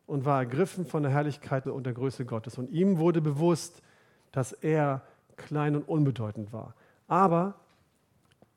und 0.05 0.25
war 0.25 0.39
ergriffen 0.39 0.85
von 0.85 1.03
der 1.03 1.11
Herrlichkeit 1.11 1.65
und 1.65 1.85
der 1.85 1.93
Größe 1.93 2.25
Gottes. 2.25 2.57
Und 2.57 2.69
ihm 2.69 2.99
wurde 2.99 3.21
bewusst, 3.21 3.81
dass 4.31 4.51
er 4.51 5.01
klein 5.35 5.75
und 5.75 5.87
unbedeutend 5.87 6.53
war. 6.53 6.75
Aber 7.07 7.55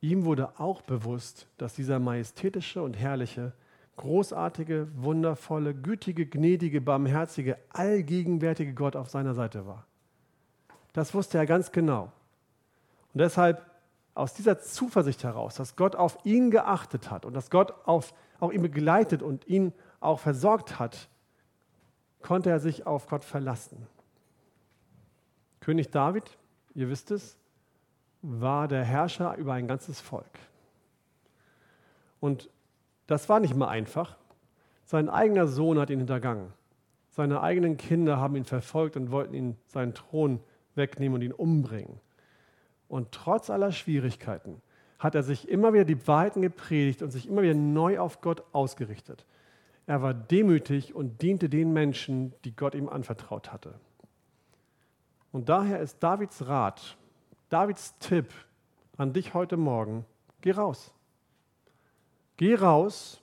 ihm 0.00 0.24
wurde 0.24 0.58
auch 0.58 0.82
bewusst, 0.82 1.46
dass 1.58 1.74
dieser 1.74 1.98
majestätische 1.98 2.82
und 2.82 2.94
herrliche, 2.94 3.52
großartige, 3.96 4.88
wundervolle, 4.94 5.74
gütige, 5.74 6.26
gnädige, 6.26 6.80
barmherzige, 6.80 7.58
allgegenwärtige 7.70 8.74
Gott 8.74 8.96
auf 8.96 9.10
seiner 9.10 9.34
Seite 9.34 9.66
war. 9.66 9.86
Das 10.92 11.14
wusste 11.14 11.38
er 11.38 11.46
ganz 11.46 11.72
genau. 11.72 12.12
Und 13.12 13.20
deshalb 13.20 13.64
aus 14.14 14.34
dieser 14.34 14.58
Zuversicht 14.58 15.22
heraus, 15.24 15.54
dass 15.54 15.76
Gott 15.76 15.94
auf 15.94 16.18
ihn 16.24 16.50
geachtet 16.50 17.10
hat 17.10 17.24
und 17.24 17.34
dass 17.34 17.50
Gott 17.50 17.72
auf, 17.86 18.12
auch 18.40 18.52
ihn 18.52 18.62
begleitet 18.62 19.22
und 19.22 19.46
ihn 19.46 19.72
auch 20.00 20.18
versorgt 20.18 20.78
hat, 20.78 21.08
konnte 22.20 22.50
er 22.50 22.60
sich 22.60 22.86
auf 22.86 23.06
Gott 23.06 23.24
verlassen. 23.24 23.86
König 25.60 25.90
David, 25.90 26.36
ihr 26.74 26.88
wisst 26.88 27.10
es, 27.10 27.37
war 28.22 28.68
der 28.68 28.84
Herrscher 28.84 29.36
über 29.36 29.52
ein 29.54 29.66
ganzes 29.66 30.00
Volk. 30.00 30.38
Und 32.20 32.50
das 33.06 33.28
war 33.28 33.40
nicht 33.40 33.54
mal 33.54 33.68
einfach. 33.68 34.16
Sein 34.84 35.08
eigener 35.08 35.46
Sohn 35.46 35.78
hat 35.78 35.90
ihn 35.90 35.98
hintergangen. 35.98 36.52
Seine 37.10 37.42
eigenen 37.42 37.76
Kinder 37.76 38.18
haben 38.18 38.36
ihn 38.36 38.44
verfolgt 38.44 38.96
und 38.96 39.10
wollten 39.10 39.34
ihn 39.34 39.56
seinen 39.66 39.94
Thron 39.94 40.40
wegnehmen 40.74 41.16
und 41.16 41.22
ihn 41.22 41.32
umbringen. 41.32 42.00
Und 42.88 43.12
trotz 43.12 43.50
aller 43.50 43.72
Schwierigkeiten 43.72 44.62
hat 44.98 45.14
er 45.14 45.22
sich 45.22 45.48
immer 45.48 45.72
wieder 45.72 45.84
die 45.84 46.06
Wahrheiten 46.06 46.42
gepredigt 46.42 47.02
und 47.02 47.10
sich 47.10 47.28
immer 47.28 47.42
wieder 47.42 47.54
neu 47.54 47.98
auf 47.98 48.20
Gott 48.20 48.42
ausgerichtet. 48.52 49.26
Er 49.86 50.02
war 50.02 50.12
demütig 50.12 50.94
und 50.94 51.22
diente 51.22 51.48
den 51.48 51.72
Menschen, 51.72 52.34
die 52.44 52.54
Gott 52.54 52.74
ihm 52.74 52.88
anvertraut 52.88 53.52
hatte. 53.52 53.74
Und 55.32 55.48
daher 55.48 55.80
ist 55.80 56.02
Davids 56.02 56.46
Rat, 56.46 56.96
Davids 57.48 57.98
Tipp 57.98 58.32
an 58.96 59.12
dich 59.12 59.32
heute 59.32 59.56
Morgen, 59.56 60.04
geh 60.40 60.50
raus. 60.50 60.92
Geh 62.36 62.54
raus 62.54 63.20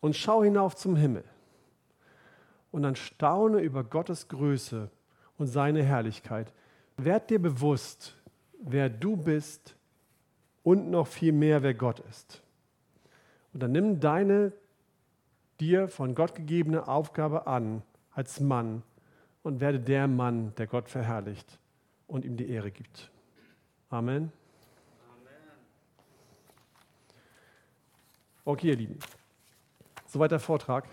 und 0.00 0.14
schau 0.14 0.42
hinauf 0.42 0.76
zum 0.76 0.96
Himmel. 0.96 1.24
Und 2.70 2.82
dann 2.82 2.96
staune 2.96 3.60
über 3.60 3.82
Gottes 3.82 4.28
Größe 4.28 4.88
und 5.38 5.46
seine 5.46 5.82
Herrlichkeit, 5.82 6.52
werd 6.96 7.30
dir 7.30 7.40
bewusst, 7.40 8.14
wer 8.60 8.88
du 8.88 9.16
bist 9.16 9.74
und 10.62 10.90
noch 10.90 11.06
viel 11.06 11.32
mehr, 11.32 11.62
wer 11.62 11.74
Gott 11.74 12.00
ist. 12.00 12.42
Und 13.52 13.62
dann 13.62 13.72
nimm 13.72 14.00
deine 14.00 14.52
dir 15.58 15.88
von 15.88 16.14
Gott 16.14 16.34
gegebene 16.34 16.86
Aufgabe 16.86 17.46
an 17.46 17.82
als 18.12 18.40
Mann 18.40 18.82
und 19.42 19.60
werde 19.60 19.80
der 19.80 20.06
Mann, 20.06 20.54
der 20.56 20.66
Gott 20.66 20.88
verherrlicht 20.88 21.58
und 22.06 22.24
ihm 22.24 22.36
die 22.36 22.48
Ehre 22.48 22.70
gibt. 22.70 23.10
Amen. 23.90 24.32
Okay, 28.44 28.68
ihr 28.68 28.76
Lieben. 28.76 28.98
Soweit 30.06 30.30
der 30.30 30.38
Vortrag. 30.38 30.88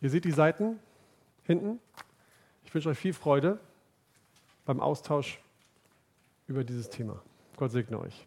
Ihr 0.00 0.10
seht 0.10 0.24
die 0.24 0.30
Seiten 0.30 0.78
hinten. 1.42 1.80
Ich 2.64 2.72
wünsche 2.72 2.88
euch 2.88 2.98
viel 2.98 3.12
Freude 3.12 3.58
beim 4.64 4.80
Austausch 4.80 5.40
über 6.46 6.62
dieses 6.62 6.88
Thema. 6.88 7.20
Gott 7.56 7.72
segne 7.72 7.98
euch. 7.98 8.26